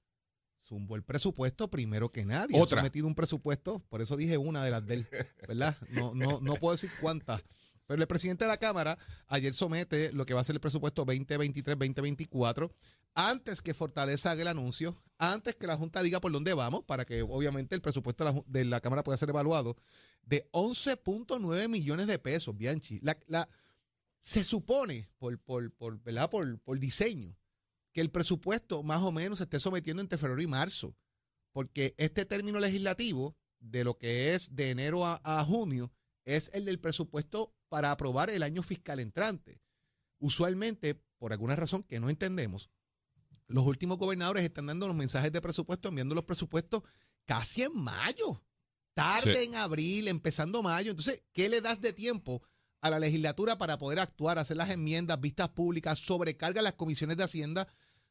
Zumbó 0.67 0.95
el 0.95 1.03
presupuesto 1.03 1.69
primero 1.69 2.11
que 2.11 2.25
nadie. 2.25 2.59
Otra. 2.59 2.80
Ha 2.80 2.81
sometido 2.81 3.06
un 3.06 3.13
presupuesto, 3.13 3.85
por 3.89 4.01
eso 4.01 4.18
dije 4.18 4.39
una 4.39 4.63
de 4.63 4.71
las 4.71 4.83
de 4.87 4.95
él, 4.95 5.07
¿verdad? 5.47 5.77
No, 5.92 6.15
no, 6.15 6.42
no 6.42 6.56
puedo 6.56 6.71
decir 6.71 6.89
cuántas. 6.99 7.44
Pero 7.85 8.02
el 8.02 8.07
presidente 8.07 8.45
de 8.45 8.49
la 8.49 8.57
Cámara 8.57 8.97
ayer 9.28 9.54
somete 9.54 10.11
lo 10.13 10.25
que 10.25 10.33
va 10.33 10.42
a 10.42 10.44
ser 10.44 10.56
el 10.56 10.61
presupuesto 10.61 11.06
2023-2024 11.06 12.71
antes 13.16 13.61
que 13.61 13.73
Fortaleza 13.73 14.31
haga 14.31 14.42
el 14.42 14.47
anuncio, 14.47 14.95
antes 15.18 15.56
que 15.56 15.68
la 15.68 15.78
Junta 15.78 16.02
diga 16.02 16.19
por 16.19 16.31
dónde 16.31 16.54
vamos, 16.54 16.83
para 16.83 17.06
que 17.06 17.21
obviamente 17.21 17.75
el 17.75 17.81
presupuesto 17.81 18.44
de 18.47 18.66
la, 18.66 18.81
Cámara 18.81 19.04
pueda 19.04 19.18
ser 19.18 19.30
evaluado, 19.30 19.75
de 20.23 20.49
11.9 20.52 21.68
millones 21.69 22.07
de 22.07 22.18
pesos, 22.19 22.57
Bianchi. 22.57 22.99
La, 23.02 23.18
la- 23.28 23.47
se 24.19 24.44
supone, 24.44 25.09
por, 25.18 25.37
por, 25.40 25.71
por, 25.73 26.02
¿verdad? 26.02 26.30
Por, 26.30 26.59
por 26.61 26.80
diseño, 26.80 27.37
que 27.92 28.02
el 28.02 28.09
presupuesto 28.09 28.81
más 28.81 29.02
o 29.02 29.11
menos 29.11 29.37
se 29.40 29.44
esté 29.44 29.59
sometiendo 29.59 30.02
entre 30.02 30.18
febrero 30.18 30.42
y 30.42 30.47
marzo, 30.47 30.95
porque 31.52 31.94
este 31.97 32.25
término 32.25 32.59
legislativo, 32.59 33.35
de 33.59 33.83
lo 33.83 33.97
que 33.97 34.33
es 34.33 34.56
de 34.56 34.71
enero 34.71 35.06
a 35.06 35.45
junio, 35.45 35.92
es 36.25 36.49
el 36.54 36.66
del 36.66 36.80
presupuesto 36.80 37.54
para 37.73 37.89
aprobar 37.89 38.30
el 38.30 38.44
año 38.44 38.61
fiscal 38.61 38.99
entrante. 38.99 39.59
Usualmente, 40.19 40.94
por 41.18 41.31
alguna 41.31 41.56
razón 41.56 41.81
que 41.81 41.99
no 41.99 42.11
entendemos, 42.11 42.69
los 43.47 43.65
últimos 43.65 43.97
gobernadores 43.97 44.44
están 44.44 44.68
dando 44.68 44.85
los 44.87 44.95
mensajes 44.95 45.31
de 45.31 45.42
presupuesto, 45.42 45.89
enviando 45.89 46.13
los 46.13 46.23
presupuestos 46.23 46.83
casi 47.25 47.63
en 47.63 47.75
mayo, 47.75 48.44
tarde 48.94 49.35
Sí. 49.37 49.45
en 49.45 49.56
abril, 49.56 50.07
empezando 50.07 50.61
mayo. 50.61 50.92
Entonces, 50.92 51.23
¿qué 51.33 51.49
le 51.49 51.61
das 51.61 51.81
de 51.81 51.94
tiempo 51.94 52.44
a 52.80 52.92
la 52.92 52.99
legislatura 52.99 53.57
para 53.57 53.80
poder 53.80 53.97
actuar, 53.97 54.37
hacer 54.37 54.57
las 54.57 54.69
enmiendas, 54.69 55.19
vistas 55.19 55.49
públicas, 55.49 55.97
sobrecarga 55.97 56.61
las 56.61 56.73
comisiones 56.73 57.18
de 57.18 57.23
Hacienda? 57.23 57.68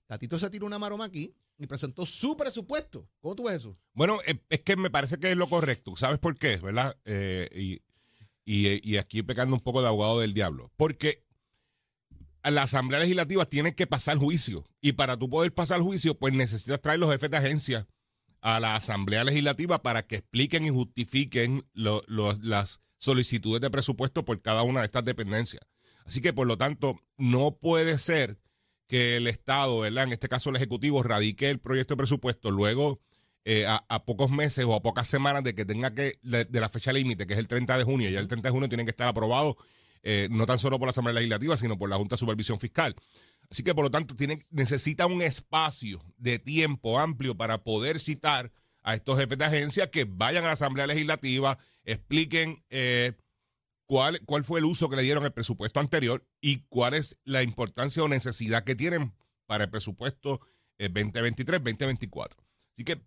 Tatito 0.08 0.40
se 0.40 0.50
tiró 0.50 0.66
una 0.66 0.80
maroma 0.80 1.04
aquí 1.04 1.36
y 1.56 1.68
presentó 1.68 2.04
su 2.04 2.36
presupuesto. 2.36 3.08
¿Cómo 3.20 3.36
tú 3.36 3.44
ves 3.44 3.58
eso? 3.58 3.78
Bueno, 3.92 4.18
eh, 4.26 4.42
es 4.48 4.62
que 4.62 4.74
me 4.74 4.90
parece 4.90 5.18
que 5.20 5.30
es 5.30 5.36
lo 5.36 5.48
correcto. 5.48 5.96
¿Sabes 5.96 6.18
por 6.18 6.36
qué? 6.36 6.56
¿Verdad? 6.56 6.98
Eh, 7.04 7.48
y, 7.54 7.91
y, 8.44 8.88
y 8.88 8.96
aquí 8.96 9.22
pecando 9.22 9.54
un 9.54 9.60
poco 9.60 9.82
de 9.82 9.88
abogado 9.88 10.20
del 10.20 10.34
diablo. 10.34 10.72
Porque 10.76 11.24
la 12.44 12.62
Asamblea 12.62 13.00
Legislativa 13.00 13.46
tiene 13.46 13.74
que 13.74 13.86
pasar 13.86 14.18
juicio. 14.18 14.66
Y 14.80 14.92
para 14.92 15.16
tú 15.16 15.28
poder 15.30 15.54
pasar 15.54 15.80
juicio, 15.80 16.18
pues 16.18 16.34
necesitas 16.34 16.80
traer 16.80 16.98
los 16.98 17.10
jefes 17.10 17.30
de 17.30 17.36
agencia 17.36 17.88
a 18.40 18.58
la 18.58 18.74
Asamblea 18.74 19.22
Legislativa 19.22 19.82
para 19.82 20.06
que 20.06 20.16
expliquen 20.16 20.64
y 20.64 20.70
justifiquen 20.70 21.64
lo- 21.74 22.02
las 22.08 22.80
solicitudes 22.98 23.60
de 23.60 23.70
presupuesto 23.70 24.24
por 24.24 24.40
cada 24.42 24.62
una 24.62 24.80
de 24.80 24.86
estas 24.86 25.04
dependencias. 25.04 25.62
Así 26.04 26.20
que, 26.20 26.32
por 26.32 26.48
lo 26.48 26.58
tanto, 26.58 27.00
no 27.16 27.56
puede 27.58 27.98
ser 27.98 28.40
que 28.88 29.16
el 29.16 29.28
Estado, 29.28 29.78
¿verdad? 29.80 30.04
En 30.04 30.12
este 30.12 30.28
caso 30.28 30.50
el 30.50 30.56
Ejecutivo, 30.56 31.02
radique 31.04 31.48
el 31.48 31.60
proyecto 31.60 31.94
de 31.94 31.98
presupuesto 31.98 32.50
luego 32.50 33.00
eh, 33.44 33.66
a, 33.66 33.84
a 33.88 34.04
pocos 34.04 34.30
meses 34.30 34.64
o 34.64 34.74
a 34.74 34.82
pocas 34.82 35.08
semanas 35.08 35.44
de 35.44 35.54
que 35.54 35.64
tenga 35.64 35.94
que, 35.94 36.14
de, 36.22 36.44
de 36.44 36.60
la 36.60 36.68
fecha 36.68 36.92
límite, 36.92 37.26
que 37.26 37.32
es 37.34 37.38
el 37.38 37.48
30 37.48 37.78
de 37.78 37.84
junio, 37.84 38.10
ya 38.10 38.20
el 38.20 38.28
30 38.28 38.48
de 38.48 38.52
junio 38.52 38.68
tienen 38.68 38.86
que 38.86 38.90
estar 38.90 39.08
aprobados 39.08 39.56
eh, 40.02 40.28
no 40.30 40.46
tan 40.46 40.58
solo 40.58 40.78
por 40.78 40.86
la 40.86 40.90
Asamblea 40.90 41.14
Legislativa, 41.14 41.56
sino 41.56 41.78
por 41.78 41.88
la 41.88 41.96
Junta 41.96 42.14
de 42.14 42.18
Supervisión 42.18 42.58
Fiscal. 42.58 42.96
Así 43.50 43.62
que, 43.62 43.74
por 43.74 43.84
lo 43.84 43.90
tanto, 43.90 44.16
tiene, 44.16 44.44
necesita 44.50 45.06
un 45.06 45.22
espacio 45.22 46.02
de 46.16 46.38
tiempo 46.38 46.98
amplio 46.98 47.36
para 47.36 47.62
poder 47.62 48.00
citar 48.00 48.50
a 48.82 48.94
estos 48.94 49.18
jefes 49.18 49.38
de 49.38 49.44
agencia 49.44 49.90
que 49.90 50.04
vayan 50.04 50.44
a 50.44 50.48
la 50.48 50.54
Asamblea 50.54 50.88
Legislativa, 50.88 51.56
expliquen 51.84 52.64
eh, 52.70 53.12
cuál, 53.86 54.20
cuál 54.24 54.42
fue 54.42 54.58
el 54.58 54.64
uso 54.64 54.88
que 54.88 54.96
le 54.96 55.02
dieron 55.02 55.24
al 55.24 55.32
presupuesto 55.32 55.78
anterior 55.78 56.26
y 56.40 56.64
cuál 56.68 56.94
es 56.94 57.20
la 57.24 57.42
importancia 57.42 58.02
o 58.02 58.08
necesidad 58.08 58.64
que 58.64 58.74
tienen 58.74 59.14
para 59.46 59.64
el 59.64 59.70
presupuesto 59.70 60.40
eh, 60.78 60.90
2023-2024. 60.90 62.30
Así 62.72 62.84
que, 62.84 63.00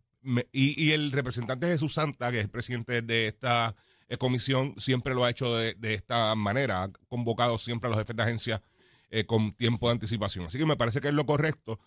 y, 0.51 0.91
el 0.91 1.12
representante 1.12 1.67
Jesús 1.67 1.94
Santa, 1.94 2.32
que 2.32 2.39
es 2.39 2.46
el 2.46 2.50
presidente 2.50 3.01
de 3.01 3.27
esta 3.27 3.75
eh, 4.08 4.17
comisión, 4.17 4.74
siempre 4.77 5.13
lo 5.13 5.24
ha 5.24 5.29
hecho 5.29 5.55
de, 5.55 5.94
esta 5.94 6.34
manera, 6.36 6.84
ha 6.84 6.91
convocado 7.08 7.58
siempre 7.58 7.88
a 7.88 7.91
los 7.91 8.00
jefes 8.00 8.15
de 8.15 8.24
agencia 8.24 8.62
eh, 9.10 9.25
con 9.25 9.53
tiempo 9.53 9.88
de 9.88 9.94
anticipación. 9.94 10.46
Así 10.46 10.58
que 10.58 10.65
me 10.65 10.77
parece 10.77 11.01
que 11.01 11.10
es 11.10 11.13
lo 11.13 11.25
correcto. 11.25 11.79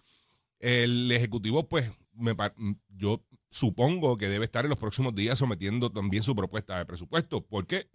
El 0.59 1.11
Ejecutivo, 1.13 1.69
pues, 1.69 1.93
me, 2.15 2.35
yo 2.89 3.25
supongo 3.51 4.17
que 4.19 4.29
debe 4.29 4.45
estar 4.45 4.65
en 4.65 4.71
los 4.71 4.79
próximos 4.79 5.15
días 5.15 5.39
sometiendo 5.39 5.91
también 5.91 6.23
su 6.23 6.35
propuesta 6.35 6.79
de 6.79 6.87
presupuesto, 6.87 7.45
porque 7.47 7.89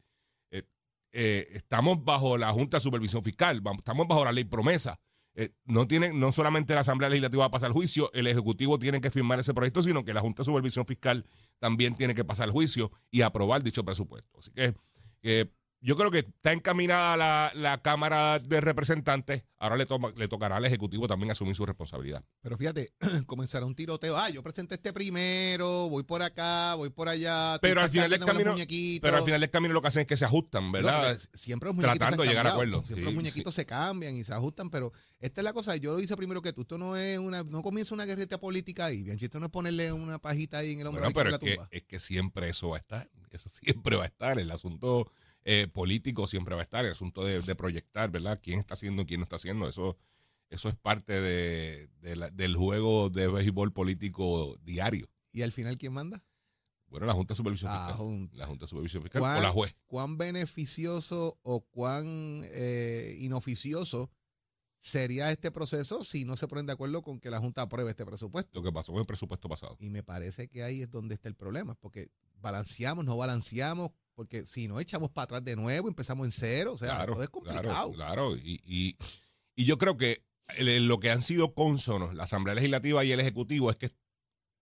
eh, 1.16 1.48
estamos 1.54 2.04
bajo 2.04 2.40
la 2.40 2.52
Junta 2.52 2.78
de 2.78 2.82
Supervisión 2.82 3.24
Fiscal, 3.24 3.62
estamos 3.78 4.08
bajo 4.08 4.26
la 4.26 4.32
ley 4.32 4.46
promesa. 4.46 5.00
Eh, 5.36 5.50
no 5.66 5.88
tienen, 5.88 6.20
no 6.20 6.32
solamente 6.32 6.76
la 6.76 6.82
Asamblea 6.82 7.10
Legislativa 7.10 7.42
va 7.42 7.48
a 7.48 7.52
pasar 7.52 7.68
el 7.68 7.74
juicio, 7.74 8.12
el 8.14 8.28
Ejecutivo 8.28 8.78
tiene 8.78 9.02
que 9.02 9.10
firmar 9.10 9.40
ese 9.40 9.54
proyecto, 9.54 9.82
sino 9.82 10.06
que 10.06 10.14
la 10.14 10.22
Junta 10.22 10.42
de 10.44 10.46
Supervisión 10.46 10.86
Fiscal 10.86 11.26
también 11.60 11.96
tiene 11.96 12.14
que 12.14 12.24
pasar 12.24 12.48
el 12.48 12.52
juicio 12.52 12.92
y 13.10 13.22
aprobar 13.22 13.64
dicho 13.64 13.84
presupuesto. 13.84 14.40
Así 14.40 14.52
que 14.52 14.76
eh, 15.24 15.52
yo 15.86 15.98
creo 15.98 16.10
que 16.12 16.20
está 16.20 16.54
encaminada 16.54 17.18
la, 17.18 17.52
la 17.56 17.82
Cámara 17.82 18.40
de 18.40 18.62
Representantes, 18.62 19.44
ahora 19.60 19.76
le, 19.76 19.86
toma- 19.86 20.14
le 20.16 20.30
tocará 20.30 20.56
al 20.56 20.64
Ejecutivo 20.66 21.08
también 21.10 21.30
asumir 21.32 21.56
su 21.56 21.66
responsabilidad. 21.66 22.24
Pero 22.42 22.58
fíjate, 22.58 22.94
comenzará 23.28 23.66
un 23.66 23.76
tiroteo. 23.76 24.18
Ah, 24.18 24.30
yo 24.30 24.42
presenté 24.42 24.76
este 24.76 24.94
primero, 24.94 25.90
voy 25.90 26.04
por 26.04 26.22
acá, 26.24 26.76
voy 26.76 26.90
por 26.90 27.10
allá. 27.10 27.58
Pero 27.62 27.82
al 27.82 27.90
final 27.90 28.10
del 28.10 28.20
camino, 28.22 28.56
pero 29.02 29.18
al 29.18 29.24
final 29.24 29.42
del 29.42 29.50
camino 29.50 29.74
lo 29.74 29.82
que 29.82 29.90
hacen 29.90 30.02
es 30.02 30.08
que 30.08 30.16
se 30.18 30.24
ajustan, 30.26 30.72
¿verdad? 30.72 31.18
siempre 31.34 31.68
los 31.68 31.76
muñequitos 31.76 31.98
Tratando 32.00 32.24
se 32.24 32.30
han 32.30 32.30
de 32.30 32.32
llegar 32.32 32.48
a 32.48 32.50
cambiado. 32.52 32.78
acuerdo. 32.80 32.88
Siempre 32.88 32.96
Sí, 33.04 33.06
los 33.06 33.14
muñequitos 33.14 33.54
se 33.54 33.66
cambian 33.66 34.16
y 34.16 34.24
se 34.24 34.34
ajustan, 34.34 34.70
pero 34.70 34.94
esta 35.20 35.42
es 35.42 35.46
la 35.46 35.52
cosa. 35.54 35.76
Yo 35.76 35.94
lo 35.94 36.00
hice 36.00 36.16
primero 36.16 36.42
que 36.42 36.54
tú. 36.54 36.62
Esto 36.62 36.78
no 36.78 36.96
es 36.96 37.20
una, 37.20 37.44
no 37.44 37.62
comienza 37.62 37.94
una 37.94 38.06
guerrita 38.06 38.40
política 38.40 38.86
ahí. 38.86 39.04
Bianchi, 39.04 39.26
esto 39.26 39.40
no 39.40 39.48
es 39.48 39.52
ponerle 39.52 39.92
una 39.92 40.18
pajita 40.20 40.60
ahí 40.60 40.72
en 40.74 40.80
el 40.80 40.88
hombro 40.88 41.02
Bueno, 41.02 41.14
pero 41.14 41.30
la 41.30 41.36
es 41.36 41.42
que, 41.70 41.78
es 41.78 41.84
que 41.84 42.00
siempre 42.00 42.48
eso 42.50 42.70
va 42.70 42.78
a 42.78 42.80
estar. 42.80 43.10
Eso 43.32 43.50
siempre 43.50 43.98
va 43.98 44.04
a 44.04 44.08
estar. 44.08 44.40
El 44.40 44.50
asunto 44.52 45.12
eh, 45.46 45.68
político 45.68 46.28
siempre 46.28 46.56
va 46.56 46.62
a 46.62 46.64
estar. 46.64 46.86
El 46.86 46.92
asunto 46.92 47.24
de, 47.26 47.42
de 47.42 47.56
proyectar, 47.56 48.10
¿verdad? 48.12 48.40
¿Quién 48.42 48.60
está 48.60 48.74
haciendo 48.76 49.02
y 49.02 49.06
quién 49.06 49.20
no 49.20 49.24
está 49.24 49.36
haciendo? 49.38 49.68
Eso, 49.68 49.98
eso 50.50 50.70
es 50.70 50.76
parte 50.76 51.20
de, 51.20 51.88
de 52.02 52.16
la- 52.16 52.30
del 52.30 52.56
juego 52.56 53.10
de 53.10 53.28
béisbol 53.28 53.74
político 53.74 54.58
diario. 54.64 55.10
¿Y 55.32 55.42
al 55.42 55.52
final 55.52 55.78
quién 55.78 55.94
manda? 55.94 56.24
Bueno, 56.88 57.08
la 57.08 57.14
Junta 57.14 57.34
de 57.34 57.38
Supervisión 57.38 57.72
La 57.72 57.80
Fiscal. 57.80 57.96
Junta. 57.98 58.38
La 58.38 58.46
Junta 58.46 58.66
de 58.66 58.70
Supervisión 58.70 59.02
Fiscal 59.02 59.20
¿Cuán- 59.22 59.38
o 59.38 59.42
la 59.42 59.50
juez. 59.52 59.76
¿Cuán 59.88 60.18
beneficioso 60.18 61.40
o 61.42 61.62
cuán 61.62 62.42
eh, 62.52 63.18
inoficioso 63.20 64.12
sería 64.78 65.32
este 65.32 65.50
proceso 65.50 66.04
si 66.04 66.24
no 66.26 66.36
se 66.38 66.48
ponen 66.48 66.66
de 66.68 66.74
acuerdo 66.74 67.02
con 67.02 67.20
que 67.20 67.32
la 67.32 67.40
Junta 67.40 67.64
apruebe 67.64 67.90
este 67.90 68.06
presupuesto? 68.06 68.60
Lo 68.60 68.64
que 68.64 68.72
pasó 68.72 68.92
con 68.92 69.00
el 69.02 69.08
presupuesto 69.08 69.50
pasado. 69.50 69.76
Y 69.80 69.90
me 69.90 70.04
parece 70.04 70.48
que 70.50 70.62
ahí 70.62 70.82
es 70.84 70.90
donde 70.92 71.16
está 71.16 71.30
el 71.30 71.36
problema, 71.36 71.74
porque 71.76 72.10
balanceamos, 72.36 73.04
no 73.06 73.18
balanceamos, 73.18 73.90
porque 74.16 74.46
si 74.46 74.68
no 74.68 74.80
echamos 74.80 75.10
para 75.12 75.26
atrás 75.26 75.44
de 75.44 75.56
nuevo, 75.56 75.88
empezamos 75.88 76.26
en 76.26 76.32
cero, 76.32 76.74
o 76.74 76.78
sea, 76.78 76.90
claro, 76.96 77.14
todo 77.14 77.24
es 77.24 77.30
complicado. 77.30 77.64
Claro, 77.64 77.92
claro. 77.94 78.36
Y, 78.38 78.62
y, 78.66 78.98
y 79.56 79.66
yo 79.66 79.78
creo 79.78 79.98
que 79.98 80.24
lo 80.60 81.00
que 81.00 81.10
han 81.10 81.22
sido 81.22 81.54
cónsonos 81.54 82.14
la 82.16 82.24
Asamblea 82.24 82.56
Legislativa 82.56 83.04
y 83.04 83.12
el 83.12 83.20
Ejecutivo 83.20 83.70
es 83.72 83.78
que 83.78 83.92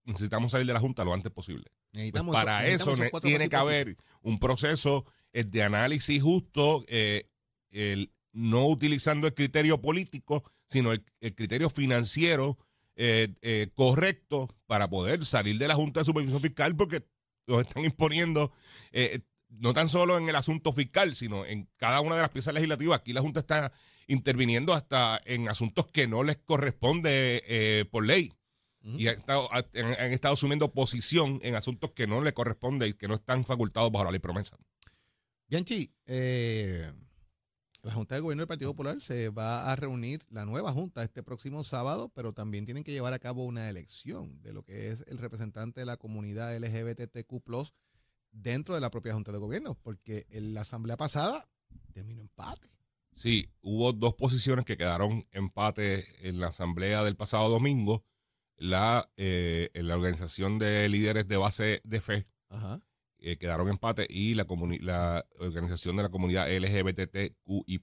necesitamos 0.04 0.52
salir 0.52 0.66
de 0.66 0.72
la 0.72 0.80
Junta 0.80 1.04
lo 1.04 1.14
antes 1.14 1.30
posible. 1.32 1.64
Pues 1.64 1.94
Necesitamos 1.94 2.34
para 2.34 2.62
necesitamos 2.62 2.98
eso 3.00 3.20
tiene 3.20 3.48
que 3.48 3.56
haber 3.56 3.96
un 4.22 4.38
proceso 4.38 5.04
eh, 5.32 5.44
de 5.44 5.62
análisis 5.62 6.22
justo, 6.22 6.84
eh, 6.88 7.28
el- 7.70 8.12
no 8.34 8.66
utilizando 8.66 9.26
el 9.26 9.34
criterio 9.34 9.82
político, 9.82 10.42
sino 10.66 10.92
el, 10.92 11.04
el 11.20 11.34
criterio 11.34 11.68
financiero 11.68 12.56
eh, 12.96 13.34
eh, 13.42 13.68
correcto 13.74 14.48
para 14.66 14.88
poder 14.88 15.26
salir 15.26 15.58
de 15.58 15.68
la 15.68 15.74
Junta 15.74 16.00
de 16.00 16.06
Supervisión 16.06 16.40
Fiscal, 16.40 16.74
porque 16.74 17.04
nos 17.46 17.60
están 17.62 17.84
imponiendo, 17.84 18.50
eh, 18.92 19.20
no 19.58 19.72
tan 19.72 19.88
solo 19.88 20.18
en 20.18 20.28
el 20.28 20.36
asunto 20.36 20.72
fiscal, 20.72 21.14
sino 21.14 21.44
en 21.44 21.68
cada 21.76 22.00
una 22.00 22.16
de 22.16 22.22
las 22.22 22.30
piezas 22.30 22.54
legislativas. 22.54 23.00
Aquí 23.00 23.12
la 23.12 23.20
Junta 23.20 23.40
está 23.40 23.72
interviniendo 24.06 24.74
hasta 24.74 25.20
en 25.24 25.48
asuntos 25.48 25.86
que 25.86 26.08
no 26.08 26.22
les 26.24 26.36
corresponde 26.36 27.42
eh, 27.46 27.84
por 27.90 28.04
ley 28.04 28.32
y 28.84 29.06
han 29.06 29.18
estado, 29.18 29.48
han, 29.52 29.64
han 29.74 30.12
estado 30.12 30.34
asumiendo 30.34 30.72
posición 30.72 31.38
en 31.42 31.54
asuntos 31.54 31.92
que 31.92 32.06
no 32.06 32.20
le 32.20 32.32
corresponde 32.34 32.88
y 32.88 32.94
que 32.94 33.06
no 33.06 33.14
están 33.14 33.44
facultados 33.44 33.92
bajo 33.92 34.04
la 34.04 34.10
ley 34.10 34.18
promesa. 34.18 34.56
Bianchi, 35.46 35.94
eh, 36.06 36.90
la 37.82 37.92
Junta 37.92 38.14
de 38.14 38.20
Gobierno 38.20 38.40
del 38.40 38.48
Partido 38.48 38.70
Popular 38.70 39.00
se 39.00 39.28
va 39.28 39.70
a 39.70 39.76
reunir, 39.76 40.24
la 40.30 40.44
nueva 40.44 40.72
Junta, 40.72 41.02
este 41.02 41.22
próximo 41.22 41.62
sábado, 41.62 42.10
pero 42.14 42.32
también 42.32 42.64
tienen 42.64 42.84
que 42.84 42.92
llevar 42.92 43.12
a 43.12 43.18
cabo 43.18 43.44
una 43.44 43.68
elección 43.68 44.40
de 44.42 44.52
lo 44.52 44.62
que 44.62 44.88
es 44.88 45.04
el 45.08 45.18
representante 45.18 45.80
de 45.80 45.86
la 45.86 45.96
comunidad 45.96 46.56
LGBTQ 46.56 47.42
dentro 48.32 48.74
de 48.74 48.80
la 48.80 48.90
propia 48.90 49.14
Junta 49.14 49.30
de 49.32 49.38
Gobierno, 49.38 49.78
porque 49.82 50.26
en 50.30 50.54
la 50.54 50.62
asamblea 50.62 50.96
pasada 50.96 51.48
terminó 51.92 52.20
empate. 52.20 52.68
Sí, 53.14 53.50
hubo 53.60 53.92
dos 53.92 54.14
posiciones 54.14 54.64
que 54.64 54.76
quedaron 54.76 55.24
empate 55.32 56.28
en 56.28 56.40
la 56.40 56.48
asamblea 56.48 57.04
del 57.04 57.16
pasado 57.16 57.48
domingo. 57.50 58.04
La, 58.56 59.10
eh, 59.16 59.70
en 59.74 59.88
la 59.88 59.96
organización 59.96 60.58
de 60.58 60.88
líderes 60.88 61.26
de 61.26 61.36
base 61.36 61.80
de 61.84 62.00
fe 62.00 62.28
Ajá. 62.48 62.80
eh, 63.18 63.36
quedaron 63.36 63.68
empate 63.68 64.06
y 64.08 64.34
la, 64.34 64.46
la 64.80 65.26
organización 65.40 65.96
de 65.96 66.04
la 66.04 66.10
comunidad 66.10 66.48
LGBTQI+. 66.48 67.82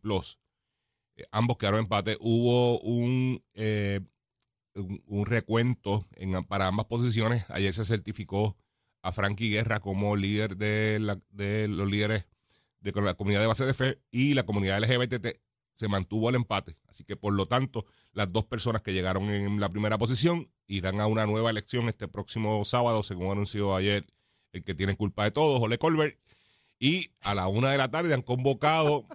Eh, 1.18 1.26
ambos 1.32 1.58
quedaron 1.58 1.82
empate. 1.82 2.18
Hubo 2.22 2.80
un, 2.80 3.44
eh, 3.56 4.00
un, 4.76 5.04
un 5.06 5.26
recuento 5.26 6.08
en, 6.16 6.44
para 6.46 6.68
ambas 6.68 6.86
posiciones. 6.86 7.46
Ayer 7.50 7.74
se 7.74 7.84
certificó 7.84 8.56
a 9.02 9.12
Frankie 9.12 9.50
Guerra 9.50 9.80
como 9.80 10.16
líder 10.16 10.58
de, 10.58 11.00
la- 11.00 11.20
de 11.30 11.68
los 11.68 11.90
líderes 11.90 12.26
de 12.82 12.92
la 13.02 13.14
comunidad 13.14 13.42
de 13.42 13.48
base 13.48 13.66
de 13.66 13.74
fe 13.74 14.00
y 14.12 14.34
la 14.34 14.44
comunidad 14.44 14.80
LGBT 14.82 15.28
se 15.76 15.88
mantuvo 15.88 16.30
el 16.30 16.36
empate. 16.36 16.76
Así 16.88 17.04
que, 17.06 17.16
por 17.16 17.34
lo 17.34 17.46
tanto, 17.48 17.86
las 18.14 18.32
dos 18.32 18.46
personas 18.46 18.82
que 18.82 18.94
llegaron 18.94 19.30
en 19.30 19.60
la 19.60 19.70
primera 19.70 19.98
posición 19.98 20.52
irán 20.68 21.00
a 21.00 21.08
una 21.08 21.26
nueva 21.26 21.50
elección 21.50 21.88
este 21.88 22.08
próximo 22.08 22.64
sábado, 22.66 23.02
según 23.04 23.32
anunció 23.32 23.76
ayer 23.76 24.06
el 24.52 24.64
que 24.64 24.76
tiene 24.76 24.96
culpa 24.96 25.24
de 25.24 25.32
todo, 25.32 25.60
Jole 25.60 25.78
Colbert. 25.78 26.18
Y 26.80 27.12
a 27.22 27.34
la 27.36 27.48
una 27.48 27.72
de 27.72 27.78
la 27.78 27.90
tarde 27.92 28.14
han 28.14 28.22
convocado 28.22 29.06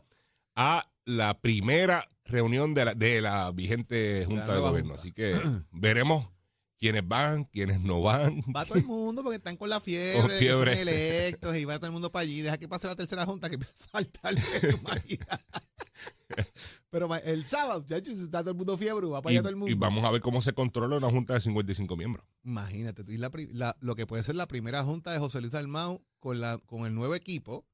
a 0.56 0.88
la 1.06 1.38
primera 1.40 2.06
reunión 2.24 2.72
de 2.74 2.84
la, 2.86 2.94
de 2.94 3.20
la 3.20 3.50
vigente 3.52 4.24
Junta 4.26 4.54
de 4.54 4.60
Gobierno. 4.60 4.90
junta. 4.90 4.94
Así 5.00 5.12
que 5.12 5.34
veremos 5.70 6.28
quiénes 6.78 7.06
van, 7.06 7.44
quiénes 7.44 7.80
no 7.80 8.00
van. 8.02 8.42
Va 8.54 8.64
todo 8.64 8.78
el 8.78 8.84
mundo 8.86 9.22
porque 9.22 9.36
están 9.36 9.56
con 9.56 9.68
la 9.70 9.80
fiebre, 9.80 10.20
Con 10.20 10.28
de 10.28 10.38
que 10.38 10.48
son 10.50 10.64
fiebre. 10.64 10.80
electos 10.80 11.56
y 11.56 11.64
va 11.64 11.76
todo 11.78 11.86
el 11.86 11.92
mundo 11.92 12.10
para 12.12 12.22
allí. 12.22 12.40
Deja 12.42 12.58
que 12.58 12.68
pase 12.68 12.86
la 12.86 12.96
tercera 12.96 13.24
junta 13.26 13.48
que 13.48 13.54
empieza 13.54 13.74
a 13.84 13.88
faltar. 13.88 14.34
Pero 16.90 17.12
el 17.16 17.44
sábado, 17.44 17.84
ya 17.86 17.96
está 17.98 18.40
todo 18.40 18.50
el 18.50 18.56
mundo 18.56 18.78
fiebre, 18.78 19.06
va 19.06 19.20
para 19.22 19.32
Y, 19.32 19.36
allá 19.36 19.42
todo 19.42 19.50
el 19.50 19.56
mundo. 19.56 19.70
y 19.70 19.74
vamos 19.74 20.04
a 20.04 20.10
ver 20.10 20.20
cómo 20.20 20.40
se 20.40 20.52
controla 20.52 20.96
una 20.96 21.10
Junta 21.10 21.34
de 21.34 21.40
55 21.40 21.96
miembros. 21.96 22.24
Imagínate, 22.44 23.04
tú, 23.04 23.12
y 23.12 23.18
la 23.18 23.30
la- 23.52 23.76
lo 23.80 23.94
que 23.96 24.06
puede 24.06 24.22
ser 24.22 24.34
la 24.36 24.46
primera 24.46 24.82
junta 24.84 25.12
de 25.12 25.18
José 25.18 25.40
Luis 25.40 25.52
Dalmau 25.52 26.04
con, 26.18 26.40
la, 26.40 26.58
con 26.58 26.86
el 26.86 26.94
nuevo 26.94 27.14
equipo 27.14 27.66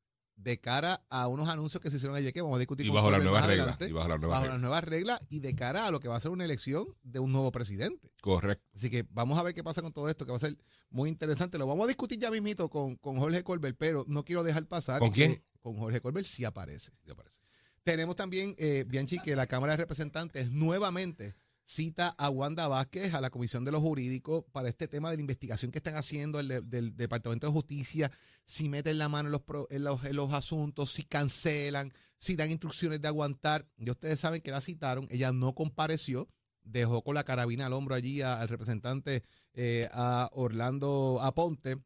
de 0.43 0.59
cara 0.59 1.05
a 1.11 1.29
unos 1.29 1.49
anuncios 1.49 1.83
que 1.83 1.91
se 1.91 1.97
hicieron 1.97 2.17
ayer 2.17 2.33
que 2.33 2.41
vamos 2.41 2.57
a 2.57 2.59
discutir 2.59 2.87
Y 2.87 2.91
bajo 2.91 3.11
las 3.11 3.23
nuevas 3.23 3.47
reglas. 3.47 3.77
Y 3.81 3.93
bajo 3.93 4.09
las 4.09 4.19
nuevas 4.19 4.37
bajo 4.37 4.43
reglas. 4.45 4.55
las 4.55 4.61
nuevas 4.61 4.85
reglas 4.85 5.21
y 5.29 5.41
de 5.41 5.55
cara 5.55 5.87
a 5.87 5.91
lo 5.91 6.01
que 6.01 6.09
va 6.09 6.17
a 6.17 6.21
ser 6.21 6.31
una 6.31 6.45
elección 6.45 6.87
de 7.03 7.19
un 7.19 7.33
nuevo 7.33 7.53
presidente. 7.53 8.13
Correcto. 8.23 8.65
Así 8.75 8.91
que 8.91 9.07
vamos 9.11 9.39
a 9.39 9.43
ver 9.43 9.55
qué 9.55 9.63
pasa 9.63 9.83
con 9.83 9.93
todo 9.93 10.09
esto, 10.09 10.25
que 10.25 10.33
va 10.33 10.37
a 10.37 10.41
ser 10.41 10.57
muy 10.91 11.09
interesante. 11.09 11.59
Lo 11.59 11.67
vamos 11.67 11.85
a 11.85 11.89
discutir 11.89 12.19
ya 12.19 12.31
mismito 12.31 12.69
con, 12.71 12.97
con 12.97 13.17
Jorge 13.17 13.43
Colbert, 13.45 13.77
pero 13.79 14.05
no 14.09 14.25
quiero 14.25 14.43
dejar 14.43 14.67
pasar. 14.67 14.99
¿Con 14.99 15.11
quién? 15.11 15.35
que 15.35 15.43
Con 15.61 15.77
Jorge 15.77 16.01
Colbert 16.01 16.27
sí 16.27 16.45
aparece. 16.45 16.93
Ya 17.05 17.15
parece. 17.15 17.39
Tenemos 17.85 18.17
también, 18.17 18.55
eh, 18.59 18.85
Bianchi, 18.87 19.19
que 19.21 19.35
la 19.37 19.47
Cámara 19.47 19.73
de 19.73 19.79
Representantes 19.79 20.51
nuevamente 20.51 21.35
cita 21.71 22.09
a 22.19 22.31
Wanda 22.31 22.67
Vázquez 22.67 23.15
a 23.15 23.21
la 23.21 23.31
Comisión 23.31 23.65
de 23.65 23.71
los 23.71 23.81
Jurídicos 23.81 24.45
para 24.51 24.69
este 24.69 24.89
tema 24.89 25.09
de 25.11 25.17
la 25.17 25.21
investigación 25.21 25.71
que 25.71 25.79
están 25.79 25.95
haciendo 25.95 26.41
el 26.41 26.49
de- 26.49 26.61
del 26.63 26.97
Departamento 26.97 27.47
de 27.47 27.53
Justicia, 27.53 28.11
si 28.43 28.69
meten 28.69 28.99
la 28.99 29.09
mano 29.09 29.29
en 29.29 29.33
los, 29.33 29.43
en 29.71 29.85
los, 29.85 30.05
en 30.05 30.17
los 30.17 30.33
asuntos, 30.33 30.91
si 30.91 31.05
cancelan, 31.05 31.93
si 32.19 32.35
dan 32.35 32.51
instrucciones 32.51 33.01
de 33.01 33.07
aguantar. 33.07 33.69
Ya 33.77 33.93
ustedes 33.93 34.19
saben 34.19 34.41
que 34.41 34.51
la 34.51 34.61
citaron, 34.61 35.07
ella 35.11 35.31
no 35.31 35.55
compareció, 35.55 36.29
dejó 36.65 37.03
con 37.05 37.15
la 37.15 37.23
carabina 37.23 37.67
al 37.67 37.73
hombro 37.73 37.95
allí 37.95 38.21
al 38.21 38.49
representante 38.49 39.23
eh, 39.55 39.89
a 39.93 40.29
Orlando 40.33 41.21
Aponte. 41.23 41.77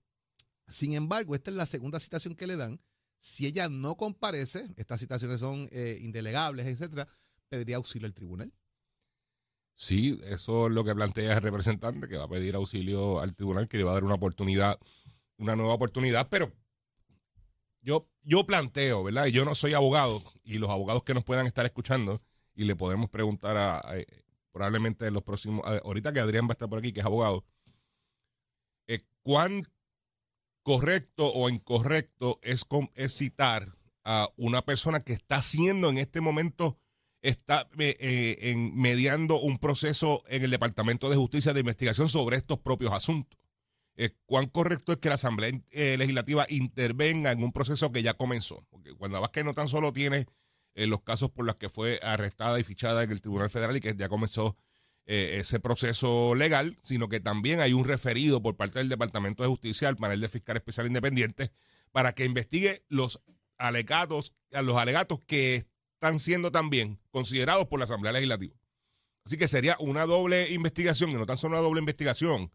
Sin 0.67 0.95
embargo, 0.95 1.35
esta 1.35 1.50
es 1.50 1.57
la 1.57 1.67
segunda 1.67 2.00
citación 2.00 2.35
que 2.35 2.47
le 2.47 2.57
dan 2.57 2.81
Si 3.19 3.47
ella 3.47 3.69
no 3.69 3.97
comparece, 3.97 4.67
estas 4.76 5.00
citaciones 5.00 5.41
son 5.41 5.69
eh, 5.73 5.99
indelegables, 6.00 6.67
etcétera, 6.67 7.07
pediría 7.50 7.76
auxilio 7.76 8.07
al 8.07 8.14
tribunal. 8.14 8.50
Sí, 9.76 10.21
eso 10.26 10.69
es 10.69 10.73
lo 10.73 10.85
que 10.85 10.95
plantea 10.95 11.35
el 11.35 11.43
representante, 11.43 12.09
que 12.09 12.16
va 12.16 12.25
a 12.25 12.28
pedir 12.28 12.54
auxilio 12.54 13.21
al 13.21 13.35
tribunal, 13.35 13.69
que 13.69 13.76
le 13.78 13.85
va 13.85 13.90
a 13.90 13.95
dar 13.95 14.04
una 14.04 14.14
oportunidad, 14.14 14.78
una 15.37 15.57
nueva 15.57 15.75
oportunidad, 15.75 16.28
pero 16.31 16.52
yo, 17.83 18.09
yo 18.23 18.47
planteo, 18.47 19.02
¿verdad? 19.02 19.26
Yo 19.26 19.45
no 19.45 19.54
soy 19.54 19.75
abogado, 19.75 20.23
y 20.43 20.59
los 20.59 20.71
abogados 20.71 21.02
que 21.02 21.14
nos 21.14 21.25
puedan 21.25 21.47
estar 21.47 21.66
escuchando, 21.66 22.21
y 22.54 22.64
le 22.64 22.76
podemos 22.76 23.11
preguntar 23.11 23.57
a, 23.57 23.78
a- 23.78 23.95
probablemente 24.52 25.07
en 25.07 25.14
los 25.14 25.23
próximos, 25.23 25.64
a- 25.66 25.78
ahorita 25.78 26.12
que 26.12 26.21
Adrián 26.21 26.45
va 26.47 26.50
a 26.50 26.52
estar 26.52 26.69
por 26.69 26.78
aquí, 26.78 26.93
que 26.93 27.00
es 27.00 27.07
abogado, 27.07 27.45
eh, 28.87 29.00
¿cuán 29.23 29.64
correcto 30.62 31.31
o 31.33 31.50
incorrecto 31.50 32.38
es, 32.43 32.64
es 32.95 33.12
citar 33.16 33.76
a 34.04 34.28
una 34.37 34.62
persona 34.62 35.00
que 35.00 35.12
está 35.12 35.37
haciendo 35.37 35.90
en 35.90 35.99
este 35.99 36.21
momento 36.21 36.78
está 37.25 37.66
eh, 37.78 37.97
eh, 37.99 38.54
mediando 38.75 39.40
un 39.40 39.57
proceso 39.57 40.23
en 40.28 40.45
el 40.45 40.50
Departamento 40.50 41.09
de 41.09 41.16
Justicia 41.16 41.54
de 41.54 41.61
investigación 41.61 42.09
sobre 42.11 42.37
estos 42.37 42.59
propios 42.59 42.93
asuntos. 42.93 43.40
Eh, 43.97 44.11
¿Cuán 44.26 44.47
correcto 44.47 44.93
es 44.93 44.99
que 44.99 45.09
la 45.09 45.14
Asamblea 45.14 45.52
Legislativa 45.73 46.45
intervenga 46.50 47.33
en 47.33 47.43
un 47.43 47.50
proceso 47.50 47.90
que 47.93 48.02
ya 48.02 48.12
comenzó? 48.14 48.66
Porque 48.69 48.93
Wanda 48.93 49.21
Vázquez 49.21 49.45
no 49.45 49.54
tan 49.54 49.69
solo 49.69 49.93
tiene 49.93 50.26
los 50.75 51.00
casos 51.02 51.31
por 51.31 51.47
los 51.47 51.57
que 51.57 51.69
fue 51.71 51.99
arrestada 52.02 52.61
y 52.61 52.64
fichada 52.64 53.04
en 53.04 53.11
el 53.11 53.21
Tribunal 53.23 53.49
Federal 53.49 53.76
y 53.76 53.81
que 53.81 53.95
ya 53.97 54.09
comenzó 54.09 54.57
ese 55.07 55.61
proceso 55.61 56.35
legal, 56.35 56.76
sino 56.83 57.09
que 57.09 57.21
también 57.21 57.61
hay 57.61 57.73
un 57.73 57.85
referido 57.85 58.43
por 58.43 58.57
parte 58.57 58.81
del 58.81 58.88
Departamento 58.88 59.45
de 59.45 59.49
Justicia 59.49 59.88
al 59.88 59.97
panel 59.97 60.21
de 60.21 60.28
fiscal 60.28 60.57
especial 60.57 60.88
independiente 60.88 61.52
para 61.93 62.12
que 62.14 62.25
investigue 62.25 62.83
los 62.88 63.23
alegatos, 63.57 64.35
los 64.50 64.76
alegatos 64.76 65.21
que 65.21 65.66
están 66.04 66.18
siendo 66.18 66.52
también 66.52 67.00
considerados 67.11 67.66
por 67.66 67.78
la 67.78 67.84
Asamblea 67.84 68.12
Legislativa. 68.12 68.54
Así 69.25 69.38
que 69.38 69.49
sería 69.49 69.76
una 69.80 70.04
doble 70.04 70.50
investigación, 70.52 71.11
y 71.11 71.14
no 71.14 71.25
tan 71.25 71.38
solo 71.38 71.56
una 71.56 71.62
doble 71.62 71.80
investigación, 71.80 72.52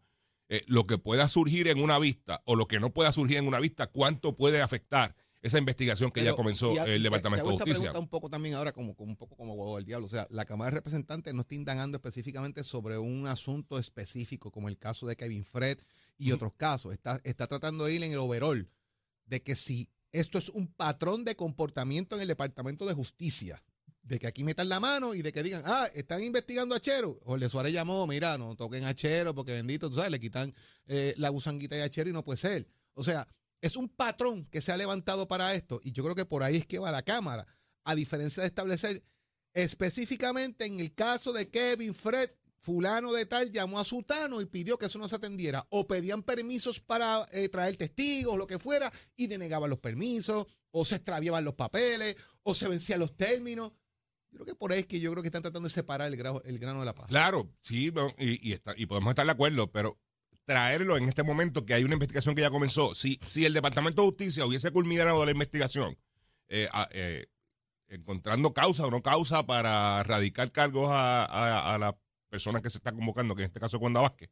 eh, 0.48 0.62
lo 0.68 0.84
que 0.84 0.98
pueda 0.98 1.26
surgir 1.28 1.66
en 1.66 1.80
una 1.82 1.98
vista 1.98 2.42
o 2.44 2.54
lo 2.54 2.68
que 2.68 2.78
no 2.78 2.92
pueda 2.92 3.10
surgir 3.12 3.38
en 3.38 3.48
una 3.48 3.58
vista, 3.58 3.88
cuánto 3.88 4.36
puede 4.36 4.62
afectar 4.62 5.16
esa 5.42 5.58
investigación 5.58 6.12
que 6.12 6.22
ya 6.22 6.34
comenzó 6.34 6.78
a- 6.80 6.84
el 6.84 7.02
Departamento 7.02 7.44
de 7.46 7.52
Justicia. 7.54 7.74
pregunta 7.78 7.98
un 7.98 8.08
poco 8.08 8.28
también 8.30 8.54
ahora 8.54 8.72
como, 8.72 8.94
como 8.94 9.10
un 9.10 9.16
poco 9.16 9.36
como 9.36 9.54
huevo 9.54 9.76
del 9.76 9.84
diablo. 9.86 10.06
O 10.06 10.10
sea, 10.10 10.28
la 10.30 10.44
Cámara 10.44 10.70
de 10.70 10.76
Representantes 10.76 11.34
no 11.34 11.40
está 11.42 11.54
indagando 11.56 11.96
específicamente 11.96 12.62
sobre 12.62 12.98
un 12.98 13.26
asunto 13.26 13.78
específico 13.80 14.52
como 14.52 14.68
el 14.68 14.78
caso 14.78 15.06
de 15.08 15.16
Kevin 15.16 15.44
Fred 15.44 15.78
y 16.18 16.30
otros 16.32 16.52
casos. 16.56 16.92
Está, 16.92 17.20
está 17.24 17.46
tratando 17.48 17.86
de 17.86 17.94
ir 17.94 18.02
en 18.04 18.12
el 18.12 18.18
overall 18.18 18.68
de 19.24 19.42
que 19.42 19.56
si 19.56 19.88
esto 20.12 20.38
es 20.38 20.48
un 20.48 20.68
patrón 20.68 21.24
de 21.24 21.36
comportamiento 21.36 22.16
en 22.16 22.22
el 22.22 22.28
Departamento 22.28 22.86
de 22.86 22.94
Justicia, 22.94 23.62
de 24.02 24.18
que 24.18 24.26
aquí 24.26 24.44
metan 24.44 24.68
la 24.68 24.80
mano 24.80 25.14
y 25.14 25.22
de 25.22 25.32
que 25.32 25.42
digan, 25.42 25.62
ah, 25.66 25.88
están 25.94 26.22
investigando 26.22 26.74
a 26.74 26.80
Chero. 26.80 27.20
Jorge 27.24 27.48
Suárez 27.48 27.72
llamó, 27.72 28.06
mira, 28.06 28.36
no 28.38 28.56
toquen 28.56 28.84
a 28.84 28.94
Chero 28.94 29.34
porque 29.34 29.52
bendito, 29.52 29.88
tú 29.88 29.96
sabes, 29.96 30.10
le 30.10 30.20
quitan 30.20 30.52
eh, 30.86 31.14
la 31.16 31.28
gusanguita 31.28 31.76
de 31.76 31.88
Chero 31.90 32.10
y 32.10 32.12
no 32.12 32.24
puede 32.24 32.38
ser. 32.38 32.66
O 32.94 33.04
sea, 33.04 33.28
es 33.60 33.76
un 33.76 33.88
patrón 33.88 34.46
que 34.46 34.60
se 34.60 34.72
ha 34.72 34.76
levantado 34.76 35.28
para 35.28 35.54
esto 35.54 35.80
y 35.84 35.92
yo 35.92 36.02
creo 36.02 36.14
que 36.14 36.24
por 36.24 36.42
ahí 36.42 36.56
es 36.56 36.66
que 36.66 36.78
va 36.78 36.90
la 36.90 37.02
Cámara, 37.02 37.46
a 37.84 37.94
diferencia 37.94 38.42
de 38.42 38.48
establecer 38.48 39.04
específicamente 39.52 40.64
en 40.64 40.80
el 40.80 40.94
caso 40.94 41.32
de 41.32 41.48
Kevin 41.48 41.94
Fred, 41.94 42.30
fulano 42.60 43.12
de 43.12 43.26
tal 43.26 43.50
llamó 43.50 43.80
a 43.80 43.84
Sutano 43.84 44.40
y 44.40 44.46
pidió 44.46 44.78
que 44.78 44.86
eso 44.86 44.98
no 44.98 45.08
se 45.08 45.16
atendiera 45.16 45.66
o 45.70 45.86
pedían 45.86 46.22
permisos 46.22 46.80
para 46.80 47.26
eh, 47.32 47.48
traer 47.48 47.76
testigos, 47.76 48.36
lo 48.38 48.46
que 48.46 48.58
fuera, 48.58 48.92
y 49.16 49.26
denegaban 49.26 49.70
los 49.70 49.78
permisos 49.78 50.46
o 50.70 50.84
se 50.84 50.96
extraviaban 50.96 51.44
los 51.44 51.54
papeles 51.54 52.16
o 52.42 52.54
se 52.54 52.68
vencían 52.68 53.00
los 53.00 53.16
términos. 53.16 53.72
Yo 54.30 54.38
creo 54.38 54.46
que 54.46 54.54
por 54.54 54.72
ahí 54.72 54.80
es 54.80 54.86
que 54.86 55.00
yo 55.00 55.10
creo 55.10 55.22
que 55.22 55.28
están 55.28 55.42
tratando 55.42 55.68
de 55.68 55.74
separar 55.74 56.06
el, 56.08 56.16
grano, 56.16 56.40
el 56.44 56.58
grano 56.58 56.80
de 56.80 56.86
la 56.86 56.94
paz. 56.94 57.08
Claro, 57.08 57.50
sí, 57.60 57.92
y, 58.18 58.48
y, 58.48 58.52
está, 58.52 58.74
y 58.76 58.86
podemos 58.86 59.10
estar 59.10 59.26
de 59.26 59.32
acuerdo, 59.32 59.72
pero 59.72 59.98
traerlo 60.44 60.96
en 60.96 61.08
este 61.08 61.22
momento 61.22 61.64
que 61.64 61.74
hay 61.74 61.82
una 61.82 61.94
investigación 61.94 62.34
que 62.34 62.42
ya 62.42 62.50
comenzó, 62.50 62.94
si, 62.94 63.18
si 63.26 63.44
el 63.44 63.54
Departamento 63.54 64.02
de 64.02 64.08
Justicia 64.08 64.46
hubiese 64.46 64.70
culminado 64.70 65.24
la 65.24 65.32
investigación, 65.32 65.98
eh, 66.48 66.68
eh, 66.90 67.26
encontrando 67.88 68.52
causa 68.52 68.86
o 68.86 68.90
no 68.90 69.02
causa 69.02 69.46
para 69.46 70.02
radicar 70.04 70.52
cargos 70.52 70.90
a, 70.92 71.24
a 71.74 71.78
la 71.78 71.98
persona 72.30 72.62
que 72.62 72.70
se 72.70 72.78
está 72.78 72.92
convocando, 72.92 73.34
que 73.34 73.42
en 73.42 73.48
este 73.48 73.60
caso 73.60 73.76
es 73.76 73.82
Wanda 73.82 74.00
Vázquez, 74.00 74.30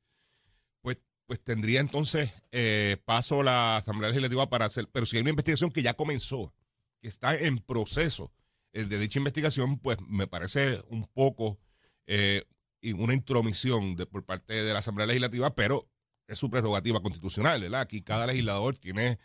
pues, 0.81 1.03
pues 1.27 1.43
tendría 1.43 1.81
entonces 1.81 2.33
eh, 2.53 2.97
paso 3.05 3.43
la 3.43 3.77
Asamblea 3.77 4.09
Legislativa 4.11 4.49
para 4.49 4.67
hacer, 4.67 4.89
pero 4.91 5.05
si 5.05 5.17
hay 5.17 5.23
una 5.23 5.31
investigación 5.31 5.71
que 5.71 5.83
ya 5.83 5.95
comenzó, 5.95 6.55
que 7.01 7.09
está 7.09 7.37
en 7.37 7.59
proceso, 7.59 8.33
el 8.73 8.89
de 8.89 8.99
dicha 8.99 9.19
investigación, 9.19 9.79
pues 9.79 9.99
me 10.09 10.27
parece 10.27 10.83
un 10.89 11.05
poco 11.05 11.59
eh, 12.07 12.45
una 12.97 13.15
intromisión 13.15 13.97
de, 13.97 14.07
por 14.07 14.25
parte 14.25 14.63
de 14.63 14.73
la 14.73 14.79
Asamblea 14.79 15.07
Legislativa, 15.07 15.55
pero 15.55 15.91
es 16.27 16.39
su 16.39 16.51
prerrogativa 16.51 17.01
constitucional, 17.01 17.61
¿verdad? 17.61 17.81
Aquí 17.81 18.03
cada 18.03 18.27
legislador 18.27 18.77
tiene 18.79 19.19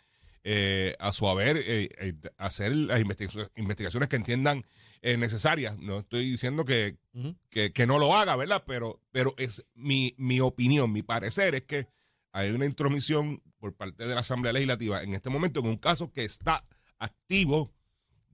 eh, 0.44 0.94
a 1.00 1.12
su 1.12 1.26
haber 1.28 1.56
eh, 1.56 1.88
eh, 1.98 2.14
hacer 2.36 2.74
las 2.76 3.00
investigaciones, 3.00 4.08
que 4.08 4.16
entiendan 4.16 4.64
eh, 5.02 5.16
necesarias. 5.16 5.78
No 5.78 6.00
estoy 6.00 6.30
diciendo 6.30 6.64
que, 6.64 6.98
que, 7.50 7.72
que 7.72 7.86
no 7.86 7.98
lo 7.98 8.14
haga, 8.14 8.36
¿verdad? 8.36 8.62
Pero, 8.66 9.00
pero 9.10 9.34
es 9.38 9.64
mi, 9.74 10.14
mi 10.18 10.40
opinión, 10.40 10.92
mi 10.92 11.02
parecer 11.02 11.54
es 11.54 11.62
que 11.62 11.88
hay 12.32 12.50
una 12.50 12.66
intromisión 12.66 13.42
por 13.58 13.74
parte 13.74 14.06
de 14.06 14.14
la 14.14 14.20
Asamblea 14.20 14.52
Legislativa 14.52 15.02
en 15.02 15.14
este 15.14 15.30
momento 15.30 15.60
en 15.60 15.66
un 15.66 15.76
caso 15.76 16.12
que 16.12 16.24
está 16.24 16.66
activo 16.98 17.72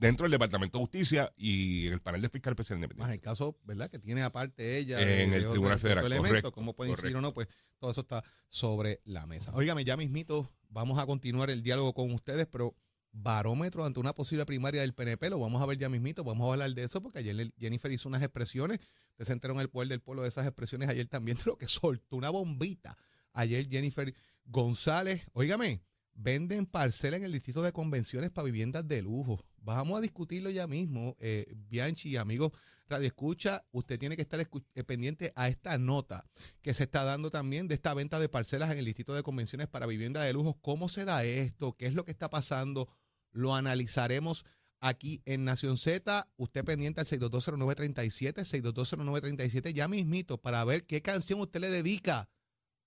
dentro 0.00 0.24
del 0.24 0.32
Departamento 0.32 0.78
de 0.78 0.82
Justicia 0.82 1.32
y 1.36 1.86
en 1.86 1.92
el 1.92 2.00
panel 2.00 2.22
de 2.22 2.30
fiscal 2.30 2.52
especial 2.52 2.80
Más 2.96 3.12
el 3.12 3.20
caso, 3.20 3.58
¿verdad? 3.64 3.90
Que 3.90 3.98
tiene 3.98 4.22
aparte 4.22 4.78
ella. 4.78 5.00
En 5.00 5.32
el 5.32 5.46
Tribunal 5.48 5.78
Federal, 5.78 6.16
correcto, 6.16 6.52
cómo 6.52 6.74
puede 6.74 6.90
incidir 6.90 7.16
o 7.16 7.20
correcto. 7.20 7.28
no, 7.28 7.34
pues 7.34 7.48
todo 7.78 7.90
eso 7.90 8.00
está 8.00 8.24
sobre 8.48 8.98
la 9.04 9.26
mesa. 9.26 9.52
Óigame, 9.54 9.84
ya 9.84 9.96
mismito 9.96 10.50
vamos 10.70 10.98
a 10.98 11.06
continuar 11.06 11.50
el 11.50 11.62
diálogo 11.62 11.92
con 11.92 12.10
ustedes, 12.12 12.46
pero 12.46 12.74
barómetro 13.12 13.84
ante 13.84 14.00
una 14.00 14.14
posible 14.14 14.46
primaria 14.46 14.80
del 14.80 14.94
PNP, 14.94 15.30
lo 15.30 15.38
vamos 15.38 15.60
a 15.60 15.66
ver 15.66 15.76
ya 15.76 15.88
mismito, 15.88 16.24
vamos 16.24 16.48
a 16.48 16.52
hablar 16.52 16.72
de 16.72 16.84
eso, 16.84 17.02
porque 17.02 17.18
ayer 17.18 17.52
Jennifer 17.58 17.90
hizo 17.92 18.08
unas 18.08 18.22
expresiones, 18.22 18.78
ustedes 19.10 19.26
se 19.26 19.32
enteraron 19.32 19.58
en 19.58 19.62
el 19.62 19.68
poder 19.68 19.88
del 19.88 20.00
pueblo 20.00 20.22
de 20.22 20.28
esas 20.28 20.46
expresiones 20.46 20.88
ayer 20.88 21.06
también, 21.08 21.36
de 21.38 21.44
lo 21.44 21.58
que 21.58 21.68
soltó 21.68 22.16
una 22.16 22.30
bombita. 22.30 22.96
Ayer 23.32 23.68
Jennifer 23.68 24.14
González, 24.46 25.26
óigame, 25.32 25.82
venden 26.22 26.66
parcela 26.66 27.16
en 27.16 27.24
el 27.24 27.32
distrito 27.32 27.62
de 27.62 27.72
convenciones 27.72 28.30
para 28.30 28.44
viviendas 28.44 28.86
de 28.86 29.02
lujo. 29.02 29.44
Vamos 29.58 29.98
a 29.98 30.00
discutirlo 30.00 30.50
ya 30.50 30.66
mismo, 30.66 31.16
eh, 31.20 31.52
Bianchi 31.68 32.10
y 32.10 32.16
amigos 32.16 32.52
Radio 32.90 33.06
Escucha, 33.06 33.64
usted 33.70 34.00
tiene 34.00 34.16
que 34.16 34.22
estar 34.22 34.40
eh, 34.40 34.84
pendiente 34.84 35.32
a 35.36 35.46
esta 35.46 35.78
nota 35.78 36.26
que 36.60 36.74
se 36.74 36.82
está 36.82 37.04
dando 37.04 37.30
también 37.30 37.68
de 37.68 37.76
esta 37.76 37.94
venta 37.94 38.18
de 38.18 38.28
parcelas 38.28 38.72
en 38.72 38.78
el 38.78 38.84
distrito 38.84 39.14
de 39.14 39.22
convenciones 39.22 39.68
para 39.68 39.86
vivienda 39.86 40.24
de 40.24 40.32
lujo. 40.32 40.58
¿Cómo 40.60 40.88
se 40.88 41.04
da 41.04 41.24
esto? 41.24 41.76
¿Qué 41.76 41.86
es 41.86 41.94
lo 41.94 42.04
que 42.04 42.10
está 42.10 42.28
pasando? 42.28 42.88
Lo 43.30 43.54
analizaremos 43.54 44.44
aquí 44.80 45.22
en 45.24 45.44
Nación 45.44 45.76
Z. 45.76 46.28
Usted 46.36 46.64
pendiente 46.64 47.00
al 47.00 47.06
6220937, 47.06 48.44
6220937, 48.44 49.72
ya 49.72 49.86
mismito, 49.86 50.38
para 50.38 50.64
ver 50.64 50.84
qué 50.84 51.00
canción 51.00 51.38
usted 51.40 51.60
le 51.60 51.70
dedica 51.70 52.28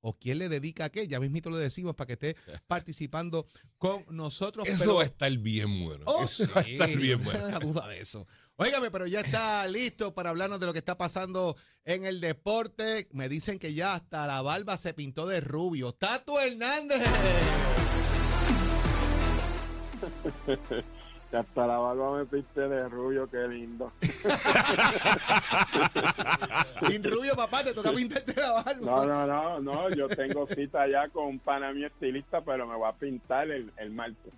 o 0.05 0.17
quién 0.19 0.37
le 0.37 0.49
dedica 0.49 0.85
a 0.85 0.89
qué. 0.89 1.07
Ya 1.07 1.19
mismito 1.19 1.49
lo 1.49 1.57
decimos 1.57 1.95
para 1.95 2.07
que 2.07 2.13
esté 2.13 2.35
participando 2.67 3.47
con 3.77 4.03
nosotros. 4.11 4.67
Eso 4.67 4.77
pero- 4.79 4.95
va 4.95 5.01
a 5.03 5.05
estar 5.05 5.31
bien 5.37 5.83
bueno. 5.83 6.03
Oh, 6.05 6.25
Eso 6.25 6.45
va 6.53 6.61
a 6.61 6.63
estar 6.63 6.89
sí, 6.89 6.95
bien 6.97 7.17
no 7.19 7.23
bueno. 7.23 7.45
tenga 7.45 7.59
duda 7.59 7.87
de 7.87 8.01
eso. 8.01 8.27
Óigame, 8.57 8.91
pero 8.91 9.07
ya 9.07 9.21
está 9.21 9.65
listo 9.67 10.13
para 10.13 10.29
hablarnos 10.29 10.59
de 10.59 10.67
lo 10.67 10.73
que 10.73 10.79
está 10.79 10.97
pasando 10.97 11.55
en 11.85 12.05
el 12.05 12.19
deporte. 12.21 13.07
Me 13.11 13.27
dicen 13.29 13.57
que 13.57 13.73
ya 13.73 13.93
hasta 13.95 14.27
la 14.27 14.41
barba 14.41 14.77
se 14.77 14.93
pintó 14.93 15.25
de 15.25 15.39
rubio. 15.41 15.93
Tato 15.93 16.39
Hernández. 16.39 17.01
Que 21.33 21.39
hasta 21.39 21.65
la 21.65 21.79
barba 21.79 22.19
me 22.19 22.25
pinte 22.27 22.61
de 22.61 22.87
rubio, 22.89 23.27
qué 23.27 23.47
lindo. 23.47 23.91
Sin 26.87 27.03
rubio, 27.03 27.33
papá, 27.35 27.63
te 27.63 27.73
toca 27.73 27.91
pintarte 27.91 28.39
la 28.39 28.51
barba. 28.51 28.75
No, 28.81 29.03
no, 29.07 29.25
no, 29.25 29.59
no, 29.59 29.89
yo 29.89 30.07
tengo 30.09 30.45
cita 30.45 30.85
ya 30.87 31.09
con 31.09 31.25
un 31.25 31.39
pana 31.39 31.73
mío 31.73 31.87
estilista, 31.87 32.41
pero 32.41 32.67
me 32.67 32.77
va 32.77 32.89
a 32.89 32.93
pintar 32.93 33.49
el, 33.49 33.71
el 33.77 33.89
martes. 33.89 34.31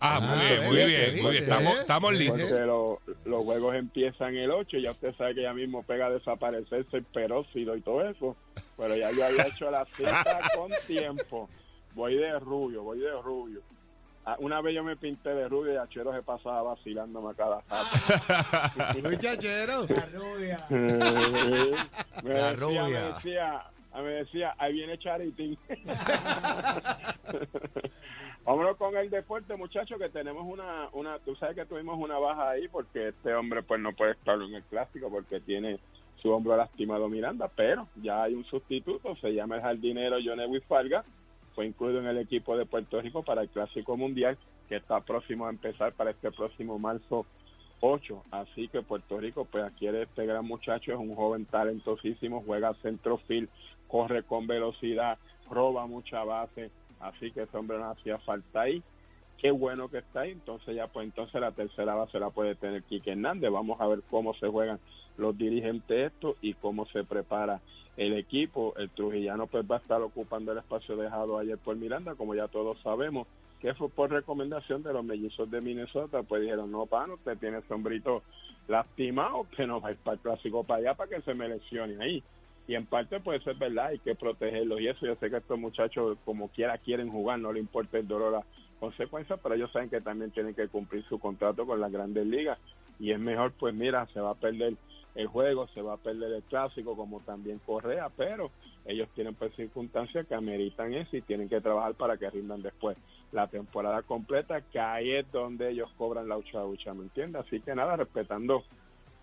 Ah, 0.00 0.20
muy 0.20 0.30
Ah, 0.30 0.42
bien, 0.48 0.64
muy 0.68 0.76
bien, 0.86 1.22
muy 1.22 1.30
bien. 1.32 1.42
Estamos, 1.44 1.78
estamos 1.80 2.14
listos. 2.14 2.40
Porque 2.40 2.60
lo- 2.64 2.98
los 3.26 3.44
juegos 3.44 3.74
empiezan 3.76 4.34
el 4.34 4.50
8, 4.52 4.78
ya 4.78 4.92
usted 4.92 5.14
sabe 5.16 5.34
que 5.34 5.42
ya 5.42 5.52
mismo 5.52 5.82
pega 5.82 6.06
a 6.06 6.10
desaparecerse 6.10 6.96
el 6.96 7.04
peróxido 7.04 7.76
y 7.76 7.82
todo 7.82 8.08
eso. 8.08 8.36
Pero 8.78 8.96
ya 8.96 9.10
yo 9.12 9.26
había 9.26 9.46
hecho 9.48 9.70
la 9.70 9.84
cita 9.84 10.40
con 10.56 10.70
tiempo. 10.86 11.50
Voy 11.94 12.16
de 12.16 12.38
rubio, 12.40 12.84
voy 12.84 13.00
de 13.00 13.12
rubio. 13.20 13.60
Ah, 14.24 14.36
Una 14.38 14.60
vez 14.60 14.74
yo 14.74 14.84
me 14.84 14.96
pinté 14.96 15.30
de 15.34 15.48
rubio 15.48 15.72
y 15.74 15.76
Achero 15.76 16.12
se 16.12 16.22
pasaba 16.22 16.62
vacilándome 16.62 17.30
a 17.30 17.34
cada 17.34 17.60
rato. 17.68 18.98
Muchachero. 19.02 19.86
Me 22.22 22.34
La 22.34 22.52
decía, 22.52 22.52
rubia. 22.54 22.82
me 22.84 22.90
decía, 23.14 23.64
A 23.92 23.98
mí 23.98 24.04
me 24.04 24.10
decía, 24.12 24.54
ahí 24.58 24.72
viene 24.74 24.96
Charity. 24.98 25.58
Vámonos 28.44 28.76
con 28.76 28.96
el 28.96 29.08
deporte, 29.10 29.56
muchachos, 29.56 29.98
que 29.98 30.08
tenemos 30.08 30.44
una, 30.46 30.88
una, 30.92 31.18
tú 31.20 31.34
sabes 31.36 31.54
que 31.54 31.64
tuvimos 31.64 31.96
una 31.98 32.18
baja 32.18 32.50
ahí 32.50 32.66
porque 32.68 33.08
este 33.08 33.32
hombre 33.34 33.62
pues 33.62 33.80
no 33.80 33.92
puede 33.92 34.12
estar 34.12 34.34
en 34.40 34.54
el 34.54 34.62
clásico 34.64 35.08
porque 35.10 35.40
tiene 35.40 35.78
su 36.20 36.30
hombro 36.30 36.56
lastimado 36.56 37.08
Miranda, 37.08 37.48
pero 37.54 37.86
ya 38.02 38.24
hay 38.24 38.34
un 38.34 38.44
sustituto, 38.44 39.14
se 39.16 39.32
llama 39.32 39.56
el 39.56 39.62
jardinero 39.62 40.16
Johnny 40.24 40.60
Farga, 40.60 41.04
fue 41.54 41.66
incluido 41.66 42.00
en 42.00 42.06
el 42.06 42.18
equipo 42.18 42.56
de 42.56 42.66
Puerto 42.66 43.00
Rico 43.00 43.22
para 43.22 43.42
el 43.42 43.48
Clásico 43.48 43.96
Mundial, 43.96 44.38
que 44.68 44.76
está 44.76 45.00
próximo 45.00 45.46
a 45.46 45.50
empezar 45.50 45.92
para 45.92 46.10
este 46.10 46.30
próximo 46.30 46.78
marzo 46.78 47.26
8. 47.80 48.22
Así 48.30 48.68
que 48.68 48.82
Puerto 48.82 49.18
Rico 49.18 49.44
pues 49.44 49.64
adquiere 49.64 50.02
este 50.02 50.26
gran 50.26 50.46
muchacho, 50.46 50.92
es 50.92 50.98
un 50.98 51.14
joven 51.14 51.44
talentosísimo, 51.46 52.42
juega 52.46 52.74
centrofield, 52.82 53.48
corre 53.88 54.22
con 54.22 54.46
velocidad, 54.46 55.18
roba 55.50 55.86
mucha 55.86 56.24
base, 56.24 56.70
así 57.00 57.30
que 57.32 57.42
ese 57.42 57.56
hombre 57.56 57.78
no 57.78 57.90
hacía 57.90 58.18
falta 58.18 58.62
ahí. 58.62 58.82
Qué 59.38 59.50
bueno 59.50 59.88
que 59.88 59.98
está 59.98 60.20
ahí, 60.20 60.30
entonces 60.30 60.76
ya 60.76 60.86
pues 60.86 61.04
entonces 61.04 61.40
la 61.40 61.50
tercera 61.50 61.96
base 61.96 62.20
la 62.20 62.30
puede 62.30 62.54
tener 62.54 62.84
Quique 62.84 63.10
Hernández. 63.10 63.50
Vamos 63.50 63.80
a 63.80 63.88
ver 63.88 64.02
cómo 64.08 64.34
se 64.34 64.46
juegan 64.46 64.78
los 65.16 65.36
dirigentes 65.36 66.12
esto 66.12 66.36
y 66.40 66.54
cómo 66.54 66.86
se 66.86 67.04
prepara 67.04 67.60
el 67.96 68.14
equipo. 68.14 68.74
El 68.76 68.90
Trujillano 68.90 69.46
pues 69.46 69.64
va 69.70 69.76
a 69.76 69.80
estar 69.80 70.00
ocupando 70.02 70.52
el 70.52 70.58
espacio 70.58 70.96
dejado 70.96 71.38
ayer 71.38 71.58
por 71.58 71.76
Miranda, 71.76 72.14
como 72.14 72.34
ya 72.34 72.48
todos 72.48 72.78
sabemos, 72.82 73.26
que 73.60 73.74
fue 73.74 73.88
por 73.88 74.10
recomendación 74.10 74.82
de 74.82 74.92
los 74.92 75.04
mellizos 75.04 75.50
de 75.50 75.60
Minnesota, 75.60 76.22
pues 76.22 76.42
dijeron, 76.42 76.70
no, 76.70 76.86
pano, 76.86 77.14
usted 77.14 77.38
tiene 77.38 77.58
el 77.58 77.68
sombrito 77.68 78.22
lastimado, 78.68 79.46
que 79.56 79.66
no 79.66 79.80
va 79.80 79.90
a 79.90 79.92
ir 79.92 79.98
para 79.98 80.14
el 80.14 80.20
clásico 80.20 80.64
para 80.64 80.80
allá 80.80 80.94
para 80.94 81.10
que 81.10 81.22
se 81.22 81.34
me 81.34 81.48
lesione 81.48 82.02
ahí. 82.02 82.22
Y 82.66 82.74
en 82.74 82.86
parte 82.86 83.20
pues 83.20 83.40
eso 83.40 83.50
es 83.50 83.58
verdad, 83.58 83.86
hay 83.86 83.98
que 83.98 84.14
protegerlos 84.14 84.80
y 84.80 84.88
eso, 84.88 85.06
yo 85.06 85.16
sé 85.16 85.30
que 85.30 85.36
estos 85.36 85.58
muchachos 85.58 86.16
como 86.24 86.48
quiera 86.48 86.78
quieren 86.78 87.10
jugar, 87.10 87.38
no 87.38 87.52
le 87.52 87.60
importa 87.60 87.98
el 87.98 88.06
dolor 88.06 88.36
a 88.36 88.44
consecuencias, 88.78 89.38
pero 89.42 89.54
ellos 89.54 89.70
saben 89.72 89.90
que 89.90 90.00
también 90.00 90.30
tienen 90.30 90.54
que 90.54 90.68
cumplir 90.68 91.04
su 91.04 91.18
contrato 91.18 91.66
con 91.66 91.80
las 91.80 91.90
grandes 91.90 92.26
ligas 92.26 92.58
y 92.98 93.10
es 93.10 93.18
mejor 93.18 93.52
pues 93.52 93.74
mira, 93.74 94.06
se 94.12 94.20
va 94.20 94.30
a 94.30 94.34
perder 94.34 94.74
el 95.14 95.26
juego, 95.26 95.68
se 95.68 95.82
va 95.82 95.94
a 95.94 95.98
perder 95.98 96.32
el 96.32 96.42
clásico 96.44 96.96
como 96.96 97.20
también 97.20 97.60
Correa, 97.66 98.08
pero 98.16 98.50
ellos 98.86 99.08
tienen 99.14 99.34
pues 99.34 99.54
circunstancias 99.54 100.26
que 100.26 100.34
ameritan 100.34 100.94
eso 100.94 101.16
y 101.16 101.22
tienen 101.22 101.48
que 101.48 101.60
trabajar 101.60 101.94
para 101.94 102.16
que 102.16 102.30
rindan 102.30 102.62
después. 102.62 102.96
La 103.30 103.46
temporada 103.46 104.02
completa, 104.02 104.60
que 104.60 104.80
ahí 104.80 105.12
es 105.12 105.30
donde 105.30 105.70
ellos 105.70 105.90
cobran 105.96 106.28
la 106.28 106.36
ucha 106.36 106.94
¿me 106.94 107.02
entiendes? 107.02 107.44
Así 107.46 107.60
que 107.60 107.74
nada, 107.74 107.96
respetando 107.96 108.64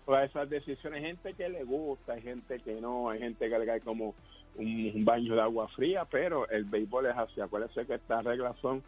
todas 0.06 0.30
esas 0.30 0.48
decisiones, 0.48 1.02
hay 1.02 1.08
gente 1.08 1.34
que 1.34 1.48
le 1.48 1.64
gusta, 1.64 2.14
hay 2.14 2.22
gente 2.22 2.60
que 2.60 2.80
no, 2.80 3.10
hay 3.10 3.18
gente 3.18 3.48
que 3.48 3.58
le 3.58 3.66
cae 3.66 3.80
como 3.80 4.14
un, 4.56 4.92
un 4.94 5.04
baño 5.04 5.34
de 5.34 5.42
agua 5.42 5.68
fría, 5.68 6.04
pero 6.04 6.48
el 6.48 6.64
béisbol 6.64 7.06
es 7.06 7.16
así, 7.16 7.40
acuérdense 7.40 7.86
que 7.86 7.94
estas 7.94 8.24
reglas 8.24 8.56
son 8.60 8.82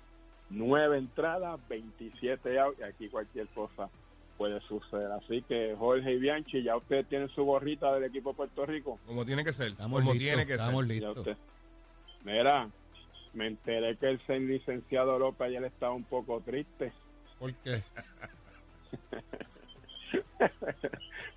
nueve 0.50 0.98
entradas, 0.98 1.60
27 1.68 2.58
out 2.60 2.78
y 2.78 2.82
aquí 2.82 3.08
cualquier 3.08 3.46
cosa 3.48 3.88
puede 4.36 4.60
suceder. 4.62 5.10
Así 5.12 5.42
que 5.42 5.74
Jorge 5.78 6.12
y 6.12 6.18
Bianchi, 6.18 6.62
ya 6.62 6.76
ustedes 6.76 7.08
tienen 7.08 7.28
su 7.30 7.44
gorrita 7.44 7.92
del 7.94 8.04
equipo 8.04 8.30
de 8.30 8.36
Puerto 8.36 8.66
Rico. 8.66 8.98
Como 9.06 9.24
tiene 9.24 9.44
que 9.44 9.52
ser. 9.52 9.68
Estamos 9.68 10.00
como 10.00 10.12
listos, 10.12 10.28
tiene 10.28 10.46
que 10.46 10.54
estamos 10.54 10.86
ser. 10.86 10.88
Listos. 10.88 11.18
usted. 11.18 11.36
Mira, 12.24 12.70
me 13.32 13.46
enteré 13.46 13.96
que 13.96 14.10
el 14.10 14.26
ser 14.26 14.40
licenciado 14.40 15.18
López 15.18 15.48
ayer 15.48 15.64
estaba 15.64 15.92
un 15.92 16.04
poco 16.04 16.40
triste. 16.40 16.92
¿Por 17.38 17.54
qué? 17.54 17.82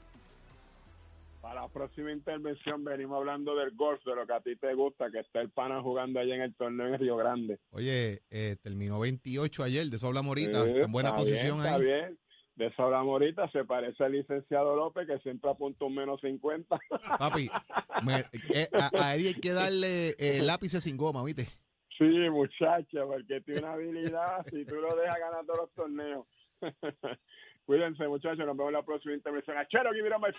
para 1.41 1.61
la 1.61 1.67
próxima 1.69 2.11
intervención 2.11 2.83
venimos 2.83 3.17
hablando 3.17 3.55
del 3.55 3.71
golf, 3.75 4.03
de 4.05 4.15
lo 4.15 4.25
que 4.27 4.33
a 4.33 4.41
ti 4.41 4.55
te 4.55 4.73
gusta, 4.73 5.09
que 5.11 5.19
está 5.19 5.41
el 5.41 5.49
pana 5.49 5.81
jugando 5.81 6.19
allá 6.19 6.35
en 6.35 6.41
el 6.41 6.53
torneo 6.55 6.87
en 6.87 6.99
Río 6.99 7.15
Grande. 7.17 7.59
Oye, 7.71 8.19
eh, 8.29 8.55
terminó 8.61 8.99
28 8.99 9.63
ayer, 9.63 9.85
de 9.87 9.95
eso 9.95 10.07
hablamos 10.07 10.29
ahorita. 10.29 10.63
Sí, 10.63 10.69
está 10.71 10.85
en 10.85 10.91
buena 10.91 11.09
está 11.09 11.19
posición 11.21 11.57
bien, 11.57 11.65
Está 11.65 11.75
ahí. 11.75 11.83
bien. 11.83 12.19
De 12.55 12.65
eso 12.67 12.83
hablamos 12.83 13.07
ahorita. 13.13 13.49
Se 13.51 13.63
parece 13.63 14.03
al 14.03 14.11
licenciado 14.11 14.75
López, 14.75 15.07
que 15.07 15.17
siempre 15.19 15.49
apunta 15.49 15.85
un 15.85 15.95
menos 15.95 16.19
50. 16.19 16.77
Papi, 17.19 17.49
me- 18.05 18.25
eh, 18.53 18.67
a, 18.73 18.89
a 19.01 19.15
Eddie 19.15 19.29
hay 19.29 19.33
que 19.35 19.53
darle 19.53 20.09
eh, 20.19 20.41
lápices 20.41 20.83
sin 20.83 20.97
goma, 20.97 21.23
¿viste? 21.23 21.45
Sí, 21.97 22.05
muchacha, 22.29 23.05
porque 23.05 23.39
tiene 23.41 23.59
una 23.61 23.73
habilidad 23.73 24.45
si 24.49 24.65
tú 24.65 24.75
lo 24.75 24.93
dejas 24.95 25.19
ganar 25.19 25.45
todos 25.45 25.59
los 25.59 25.73
torneos. 25.73 26.25
Cuídense, 27.69 28.07
muchachos. 28.07 28.39
Nos 28.47 28.57
vemos 28.57 28.69
en 28.69 28.73
la 28.73 28.81
próxima 28.81 29.13
intervención. 29.13 29.55
Achero, 29.55 29.91
give 29.93 30.07
it 30.07 30.11
up, 30.11 30.19
my. 30.19 30.33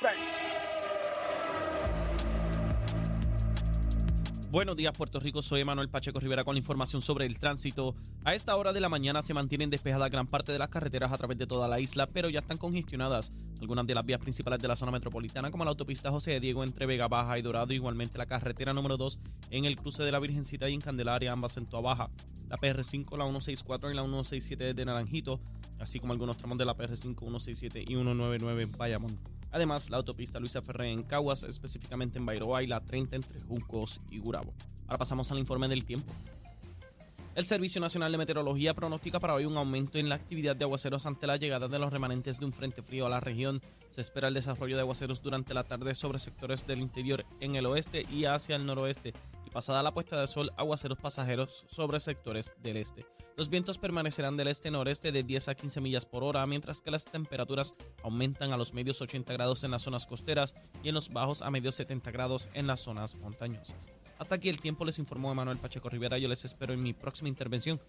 Buenos 4.51 4.77
días, 4.77 4.93
Puerto 4.99 5.21
Rico. 5.21 5.41
Soy 5.41 5.63
Manuel 5.63 5.89
Pacheco 5.89 6.19
Rivera 6.19 6.43
con 6.43 6.57
la 6.57 6.59
información 6.59 7.01
sobre 7.01 7.27
el 7.27 7.39
tránsito. 7.39 7.95
A 8.25 8.35
esta 8.35 8.57
hora 8.57 8.73
de 8.73 8.81
la 8.81 8.89
mañana 8.89 9.23
se 9.23 9.33
mantienen 9.33 9.71
despejadas 9.71 10.11
gran 10.11 10.27
parte 10.27 10.51
de 10.51 10.59
las 10.59 10.71
carreteras 10.71 11.13
a 11.13 11.19
través 11.19 11.39
de 11.39 11.47
toda 11.47 11.69
la 11.69 11.79
isla, 11.79 12.09
pero 12.09 12.29
ya 12.31 12.41
están 12.41 12.59
congestionadas 12.59 13.33
algunas 13.61 13.87
de 13.87 13.95
las 13.95 14.05
vías 14.05 14.19
principales 14.19 14.59
de 14.59 14.67
la 14.67 14.75
zona 14.75 14.91
metropolitana, 14.91 15.53
como 15.53 15.63
la 15.63 15.71
autopista 15.71 16.11
José 16.11 16.33
de 16.33 16.41
Diego 16.41 16.65
entre 16.65 16.87
Vega 16.87 17.07
Baja 17.07 17.39
y 17.39 17.43
Dorado, 17.43 17.73
igualmente 17.73 18.19
la 18.19 18.27
carretera 18.27 18.73
número 18.73 18.97
2 18.97 19.21
en 19.53 19.67
el 19.67 19.77
cruce 19.77 20.03
de 20.03 20.11
la 20.11 20.19
Virgencita 20.19 20.69
y 20.69 20.75
en 20.75 20.81
Candelaria, 20.81 21.31
ambas 21.31 21.57
en 21.59 21.67
Toa 21.67 21.81
Baja, 21.81 22.11
la 22.49 22.57
PR5, 22.57 23.17
la 23.17 23.27
164 23.27 23.93
y 23.93 23.95
la 23.95 24.03
167 24.03 24.75
de 24.75 24.85
Naranjito, 24.85 25.39
así 25.81 25.99
como 25.99 26.13
algunos 26.13 26.37
tramos 26.37 26.59
de 26.59 26.65
la 26.65 26.77
PR5, 26.77 27.19
167 27.19 27.83
y 27.83 27.87
199 27.87 28.63
en 28.63 28.73
Bayamón. 28.73 29.19
Además, 29.51 29.91
la 29.91 29.97
autopista 29.97 30.39
Luisa 30.39 30.63
Ferré 30.63 30.93
en 30.93 31.03
Caguas, 31.03 31.43
específicamente 31.43 32.19
en 32.19 32.27
Bairoa 32.27 32.63
y 32.63 32.67
la 32.67 32.81
30 32.81 33.17
entre 33.17 33.41
Juncos 33.41 34.01
y 34.11 34.19
Gurabo. 34.19 34.55
Ahora 34.87 34.99
pasamos 34.99 35.31
al 35.33 35.39
informe 35.39 35.67
del 35.69 35.85
tiempo. 35.85 36.13
El 37.37 37.47
Servicio 37.47 37.81
Nacional 37.81 38.11
de 38.11 38.19
Meteorología 38.19 38.75
pronostica 38.75 39.21
para 39.21 39.35
hoy 39.35 39.45
un 39.45 39.57
aumento 39.57 39.99
en 39.99 40.09
la 40.09 40.17
actividad 40.17 40.57
de 40.57 40.65
aguaceros 40.65 41.07
ante 41.07 41.29
la 41.29 41.37
llegada 41.37 41.69
de 41.69 41.79
los 41.79 41.93
remanentes 41.93 42.41
de 42.41 42.45
un 42.45 42.53
frente 42.53 42.83
frío 42.83 43.07
a 43.07 43.09
la 43.09 43.21
región. 43.21 43.63
Se 43.91 44.01
espera 44.01 44.29
el 44.29 44.35
desarrollo 44.35 44.75
de 44.75 44.83
aguaceros 44.83 45.23
durante 45.23 45.55
la 45.55 45.63
tarde 45.63 45.95
sobre 45.95 46.19
sectores 46.19 46.67
del 46.67 46.81
interior 46.81 47.25
en 47.39 47.55
el 47.55 47.67
oeste 47.67 48.05
y 48.11 48.25
hacia 48.25 48.57
el 48.57 48.67
noroeste. 48.67 49.15
Pasada 49.53 49.83
la 49.83 49.93
puesta 49.93 50.21
de 50.21 50.29
sol, 50.29 50.53
aguaceros 50.57 50.99
pasajeros 50.99 51.65
sobre 51.69 51.99
sectores 51.99 52.55
del 52.63 52.77
este. 52.77 53.05
Los 53.37 53.49
vientos 53.49 53.79
permanecerán 53.79 54.37
del 54.37 54.47
este-noreste 54.47 55.11
de 55.11 55.25
10 55.25 55.49
a 55.49 55.55
15 55.55 55.81
millas 55.81 56.07
por 56.07 56.23
hora, 56.23 56.47
mientras 56.47 56.81
que 56.81 56.93
las 56.93 57.05
temperaturas 57.05 57.75
aumentan 58.05 58.53
a 58.53 58.57
los 58.57 58.75
medios 58.75 59.01
80 59.01 59.33
grados 59.33 59.65
en 59.65 59.73
las 59.73 59.83
zonas 59.83 60.07
costeras 60.07 60.55
y 60.85 60.91
en 60.91 60.95
los 60.95 61.09
bajos 61.09 61.43
a 61.43 61.51
medios 61.51 61.75
70 61.75 62.11
grados 62.13 62.49
en 62.55 62.69
las 62.69 62.81
zonas 62.81 63.17
montañosas. 63.17 63.91
Hasta 64.19 64.37
aquí 64.37 64.51
el 64.51 64.61
tiempo 64.61 64.85
les 64.85 64.99
informó 64.99 65.33
Emanuel 65.33 65.59
Pacheco 65.59 65.89
Rivera. 65.89 66.19
Yo 66.19 66.29
les 66.29 66.45
espero 66.45 66.73
en 66.73 66.83
mi 66.83 66.93
próxima 66.93 67.29
intervención 67.29 67.81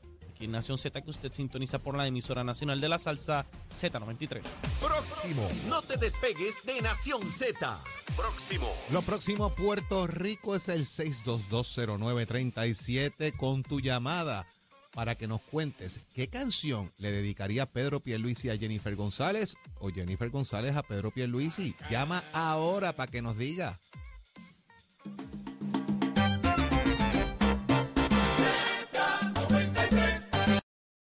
aquí 0.41 0.45
en 0.45 0.53
Nación 0.53 0.79
Z 0.79 1.03
que 1.03 1.11
usted 1.11 1.31
sintoniza 1.31 1.77
por 1.77 1.95
la 1.95 2.07
emisora 2.07 2.43
nacional 2.43 2.81
de 2.81 2.89
la 2.89 2.97
salsa 2.97 3.45
Z93. 3.69 4.41
Próximo. 4.81 5.47
No 5.69 5.83
te 5.83 5.97
despegues 5.97 6.63
de 6.65 6.81
Nación 6.81 7.21
Z. 7.31 7.79
Próximo. 8.15 8.73
Lo 8.91 9.03
próximo 9.03 9.45
a 9.45 9.53
Puerto 9.53 10.07
Rico 10.07 10.55
es 10.55 10.67
el 10.67 10.85
6220937 10.85 13.37
con 13.37 13.61
tu 13.61 13.81
llamada 13.81 14.47
para 14.95 15.13
que 15.13 15.27
nos 15.27 15.41
cuentes 15.41 16.01
qué 16.15 16.27
canción 16.27 16.91
le 16.97 17.11
dedicaría 17.11 17.67
Pedro 17.67 17.99
Pierluisi 17.99 18.49
a 18.49 18.57
Jennifer 18.57 18.95
González 18.95 19.57
o 19.79 19.91
Jennifer 19.91 20.31
González 20.31 20.75
a 20.75 20.81
Pedro 20.81 21.11
Pierluisi. 21.11 21.75
Llama 21.87 22.23
ahora 22.33 22.95
para 22.95 23.11
que 23.11 23.21
nos 23.21 23.37
diga. 23.37 23.77